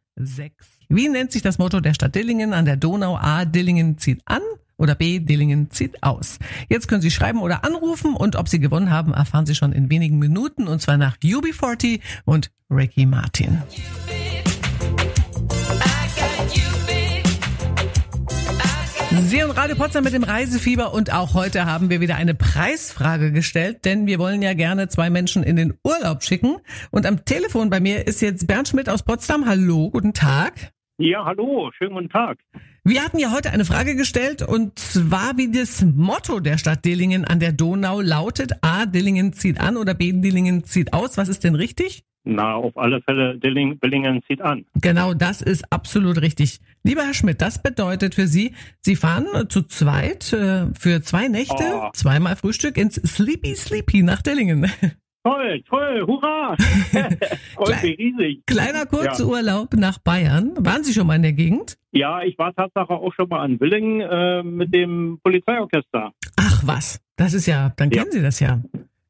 Wie 0.89 1.09
nennt 1.09 1.31
sich 1.31 1.41
das 1.41 1.57
Motto 1.57 1.79
der 1.81 1.93
Stadt 1.93 2.15
Dillingen 2.15 2.53
an 2.53 2.65
der 2.65 2.77
Donau? 2.77 3.17
A. 3.17 3.45
Dillingen 3.45 3.97
zieht 3.97 4.21
an 4.25 4.41
oder 4.77 4.95
B. 4.95 5.19
Dillingen 5.19 5.69
zieht 5.71 6.01
aus. 6.03 6.39
Jetzt 6.69 6.87
können 6.87 7.01
Sie 7.01 7.11
schreiben 7.11 7.41
oder 7.41 7.65
anrufen 7.65 8.13
und 8.15 8.35
ob 8.35 8.47
Sie 8.47 8.59
gewonnen 8.59 8.89
haben, 8.89 9.13
erfahren 9.13 9.45
Sie 9.45 9.55
schon 9.55 9.73
in 9.73 9.89
wenigen 9.89 10.19
Minuten 10.19 10.67
und 10.67 10.81
zwar 10.81 10.97
nach 10.97 11.17
UB40 11.17 11.99
und 12.25 12.51
Ricky 12.69 13.05
Martin. 13.05 13.61
Sie 19.21 19.43
und 19.43 19.51
Radio 19.51 19.75
Potsdam 19.75 20.03
mit 20.03 20.13
dem 20.13 20.23
Reisefieber 20.23 20.93
und 20.93 21.11
auch 21.11 21.33
heute 21.33 21.65
haben 21.65 21.89
wir 21.89 22.01
wieder 22.01 22.15
eine 22.15 22.35
Preisfrage 22.35 23.31
gestellt, 23.31 23.83
denn 23.83 24.05
wir 24.05 24.19
wollen 24.19 24.41
ja 24.41 24.53
gerne 24.53 24.89
zwei 24.89 25.09
Menschen 25.09 25.43
in 25.43 25.55
den 25.55 25.73
Urlaub 25.83 26.23
schicken. 26.23 26.57
Und 26.91 27.05
am 27.05 27.25
Telefon 27.25 27.69
bei 27.69 27.79
mir 27.79 28.05
ist 28.07 28.21
jetzt 28.21 28.47
Bernd 28.47 28.67
Schmidt 28.67 28.89
aus 28.89 29.03
Potsdam. 29.03 29.47
Hallo, 29.47 29.89
guten 29.89 30.13
Tag. 30.13 30.71
Ja, 30.99 31.25
hallo, 31.25 31.71
schönen 31.77 31.95
guten 31.95 32.09
Tag. 32.09 32.37
Wir 32.83 33.03
hatten 33.03 33.19
ja 33.19 33.31
heute 33.31 33.51
eine 33.51 33.65
Frage 33.65 33.95
gestellt 33.95 34.43
und 34.43 34.77
zwar, 34.79 35.35
wie 35.35 35.51
das 35.51 35.83
Motto 35.83 36.39
der 36.39 36.57
Stadt 36.57 36.85
Dillingen 36.85 37.25
an 37.25 37.39
der 37.39 37.51
Donau 37.51 38.01
lautet. 38.01 38.63
A, 38.63 38.85
Dillingen 38.85 39.33
zieht 39.33 39.59
an 39.59 39.77
oder 39.77 39.93
B, 39.93 40.13
Dillingen 40.13 40.63
zieht 40.63 40.93
aus. 40.93 41.17
Was 41.17 41.27
ist 41.27 41.43
denn 41.43 41.55
richtig? 41.55 42.03
Na, 42.29 42.55
auf 42.55 42.77
alle 42.77 43.01
Fälle, 43.01 43.37
Dilling, 43.37 43.77
Billingen 43.79 44.21
zieht 44.27 44.41
an. 44.41 44.65
Genau, 44.81 45.13
das 45.13 45.41
ist 45.41 45.71
absolut 45.71 46.21
richtig. 46.21 46.59
Lieber 46.83 47.03
Herr 47.03 47.13
Schmidt, 47.13 47.41
das 47.41 47.61
bedeutet 47.63 48.15
für 48.15 48.27
Sie, 48.27 48.53
Sie 48.81 48.95
fahren 48.95 49.25
zu 49.49 49.63
zweit 49.63 50.33
äh, 50.33 50.67
für 50.77 51.01
zwei 51.01 51.27
Nächte, 51.29 51.63
Oh. 51.73 51.89
zweimal 51.93 52.35
Frühstück 52.35 52.77
ins 52.77 52.95
Sleepy 52.95 53.55
Sleepy 53.55 54.03
nach 54.03 54.21
Dillingen. 54.21 54.69
Toll, 55.23 55.61
toll, 55.69 56.03
hurra! 56.07 56.55
Freut 57.55 57.83
mich 57.83 57.97
riesig. 57.97 58.45
Kleiner 58.45 58.79
Ja. 58.79 58.85
Kurzurlaub 58.85 59.73
nach 59.73 59.97
Bayern. 59.99 60.53
Waren 60.57 60.85
Sie 60.85 60.93
schon 60.93 61.05
mal 61.05 61.15
in 61.15 61.21
der 61.23 61.33
Gegend? 61.33 61.77
Ja, 61.91 62.21
ich 62.23 62.37
war 62.37 62.53
Tatsache 62.55 62.93
auch 62.93 63.13
schon 63.13 63.27
mal 63.27 63.41
an 63.41 63.59
Willingen 63.59 63.99
äh, 63.99 64.41
mit 64.43 64.73
dem 64.73 65.19
Polizeiorchester. 65.21 66.13
Ach 66.37 66.61
was, 66.65 67.01
das 67.17 67.33
ist 67.33 67.45
ja, 67.45 67.73
dann 67.75 67.89
Ja. 67.91 67.99
kennen 68.03 68.11
Sie 68.13 68.21
das 68.21 68.39
ja. 68.39 68.61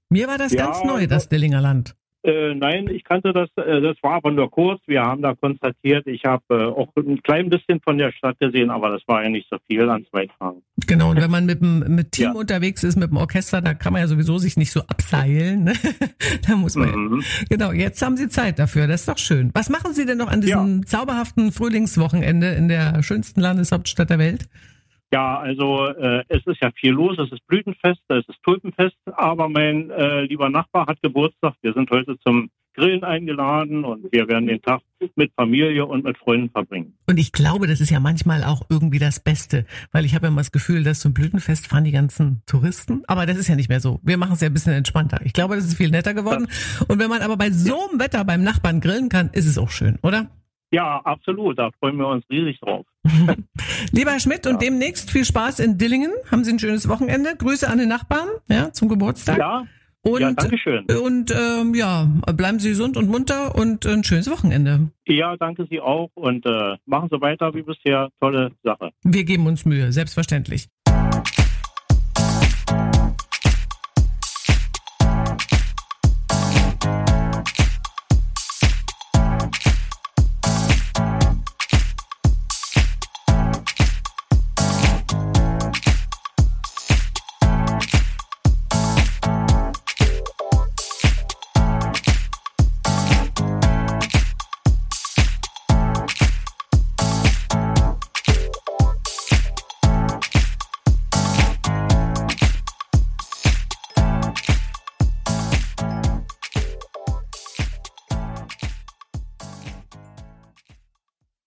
Mir 0.10 0.28
war 0.28 0.40
das 0.40 0.54
Ja, 0.54 0.66
ganz 0.66 0.84
neu, 0.84 1.06
das 1.06 1.30
Dillinger 1.30 1.62
Land. 1.62 1.94
Äh, 2.28 2.54
nein, 2.56 2.88
ich 2.90 3.06
kannte 3.06 3.32
das, 3.32 3.50
äh, 3.56 3.80
das 3.80 3.96
war 4.04 4.16
aber 4.16 4.32
nur 4.32 4.52
kurz. 4.52 4.82
Wir 4.86 5.02
haben 5.02 5.22
da 5.22 5.34
konstatiert, 5.34 6.06
ich 6.08 6.26
habe 6.26 6.44
äh, 6.50 6.64
auch 6.66 6.90
ein 6.98 7.22
klein 7.24 7.50
bisschen 7.50 7.80
von 7.80 7.98
der 7.98 8.12
Stadt 8.12 8.38
gesehen, 8.40 8.70
aber 8.70 8.90
das 8.90 9.02
war 9.08 9.24
ja 9.24 9.30
nicht 9.30 9.48
so 9.50 9.58
viel 9.66 9.90
ans 9.90 10.08
Weitfahren. 10.12 10.62
Genau, 10.86 11.12
und 11.12 11.22
wenn 11.22 11.32
man 11.32 11.46
mit 11.46 11.62
dem 11.62 11.80
mit 11.96 12.12
Team 12.12 12.26
Ja. 12.26 12.32
unterwegs 12.34 12.84
ist, 12.84 12.98
mit 12.98 13.12
dem 13.12 13.18
Orchester, 13.18 13.62
da 13.62 13.74
kann 13.74 13.94
man 13.94 14.02
ja 14.02 14.08
sowieso 14.08 14.38
sich 14.40 14.58
nicht 14.58 14.72
so 14.72 14.82
abseilen. 14.82 15.64
Ne? 15.64 15.74
da 16.48 16.56
muss 16.58 16.76
man. 16.76 16.90
Mhm. 16.90 17.24
Genau, 17.50 17.72
jetzt 17.72 18.02
haben 18.02 18.18
Sie 18.18 18.28
Zeit 18.28 18.60
dafür. 18.60 18.88
Das 18.88 19.02
ist 19.02 19.08
doch 19.10 19.18
schön. 19.18 19.52
Was 19.54 19.70
machen 19.70 19.94
Sie 19.94 20.06
denn 20.06 20.18
noch 20.18 20.28
an 20.30 20.42
diesem 20.42 20.86
zauberhaften 20.86 21.52
Frühlingswochenende 21.54 22.50
in 22.50 22.68
der 22.68 23.04
schönsten 23.04 23.40
Landeshauptstadt 23.40 24.10
der 24.10 24.20
Welt? 24.20 24.50
Ja, 25.12 25.40
also 25.40 25.88
äh, 25.88 26.24
es 26.28 26.46
ist 26.46 26.62
ja 26.62 26.72
viel 26.72 26.92
los. 26.92 27.18
Es 27.18 27.32
ist 27.32 27.46
Blütenfest, 27.48 28.02
es 28.10 28.28
ist 28.28 28.44
Tulpenfest, 28.44 28.98
aber 29.16 29.48
mein 29.48 29.90
äh, 29.90 30.22
lieber 30.22 30.50
Nachbar 30.50 30.88
hat 30.88 31.02
Geburtstag. 31.02 31.54
Wir 31.62 31.74
sind 31.74 31.90
heute 31.92 32.18
zum 32.20 32.50
Grillen 32.78 33.04
eingeladen 33.04 33.84
und 33.84 34.12
wir 34.12 34.28
werden 34.28 34.48
den 34.48 34.62
Tag 34.62 34.82
mit 35.16 35.32
Familie 35.36 35.86
und 35.86 36.04
mit 36.04 36.18
Freunden 36.18 36.52
verbringen. 36.52 36.94
Und 37.08 37.18
ich 37.18 37.32
glaube, 37.32 37.66
das 37.66 37.82
ist 37.82 37.90
ja 37.90 38.00
manchmal 38.00 38.44
auch 38.44 38.62
irgendwie 38.70 39.00
das 39.00 39.20
Beste, 39.20 39.66
weil 39.92 40.06
ich 40.06 40.14
habe 40.14 40.28
ja 40.28 40.32
immer 40.32 40.42
das 40.42 40.52
Gefühl, 40.52 40.84
dass 40.84 41.00
zum 41.00 41.14
Blütenfest 41.14 41.68
fahren 41.68 41.86
die 41.86 41.92
ganzen 41.92 42.44
Touristen. 42.46 43.04
Aber 43.08 43.26
das 43.26 43.38
ist 43.38 43.48
ja 43.48 43.56
nicht 43.56 43.70
mehr 43.70 43.80
so. 43.80 44.00
Wir 44.04 44.18
machen 44.18 44.34
es 44.34 44.42
ja 44.42 44.48
ein 44.48 44.54
bisschen 44.54 44.74
entspannter. 44.74 45.20
Ich 45.24 45.34
glaube, 45.34 45.56
das 45.56 45.66
ist 45.66 45.76
viel 45.76 45.90
netter 45.90 46.14
geworden. 46.14 46.48
Und 46.88 47.00
wenn 47.00 47.10
man 47.10 47.22
aber 47.22 47.36
bei 47.36 47.50
so 47.50 47.90
einem 47.90 48.00
Wetter 48.00 48.24
beim 48.26 48.44
Nachbarn 48.44 48.80
grillen 48.80 49.10
kann, 49.10 49.32
ist 49.34 49.48
es 49.48 49.58
auch 49.58 49.72
schön, 49.72 49.98
oder? 50.04 50.30
Ja, 50.72 51.00
absolut. 51.04 51.58
Da 51.58 51.72
freuen 51.80 51.98
wir 51.98 52.08
uns 52.08 52.26
riesig 52.30 52.60
drauf. 52.60 52.86
Lieber 53.92 54.12
Herr 54.12 54.20
Schmidt, 54.20 54.48
und 54.48 54.62
demnächst 54.62 55.12
viel 55.12 55.26
Spaß 55.26 55.60
in 55.60 55.78
Dillingen. 55.78 56.12
Haben 56.30 56.44
Sie 56.44 56.52
ein 56.52 56.60
schönes 56.60 56.90
Wochenende. 56.90 57.36
Grüße 57.38 57.70
an 57.70 57.78
den 57.78 57.90
Nachbarn, 57.90 58.28
ja, 58.50 58.72
zum 58.74 58.90
Geburtstag. 58.90 59.38
Ja, 59.38 59.66
und, 60.02 60.22
ja, 60.22 60.32
danke 60.32 60.58
schön. 60.58 60.86
Und 60.86 61.32
ähm, 61.32 61.74
ja, 61.74 62.08
bleiben 62.34 62.60
Sie 62.60 62.70
gesund 62.70 62.98
und 62.98 63.10
munter 63.10 63.56
und 63.56 63.86
ein 63.86 64.04
schönes 64.04 64.30
Wochenende. 64.30 64.90
Ja, 65.06 65.36
danke 65.38 65.68
Sie 65.70 65.82
auch 65.82 66.10
und 66.16 66.46
äh, 66.46 66.78
machen 66.86 67.10
Sie 67.12 67.20
weiter 67.20 67.54
wie 67.54 67.62
bisher. 67.62 68.10
Tolle 68.20 68.52
Sache. 68.64 68.92
Wir 69.04 69.26
geben 69.26 69.48
uns 69.48 69.66
Mühe, 69.66 69.92
selbstverständlich. 69.92 70.68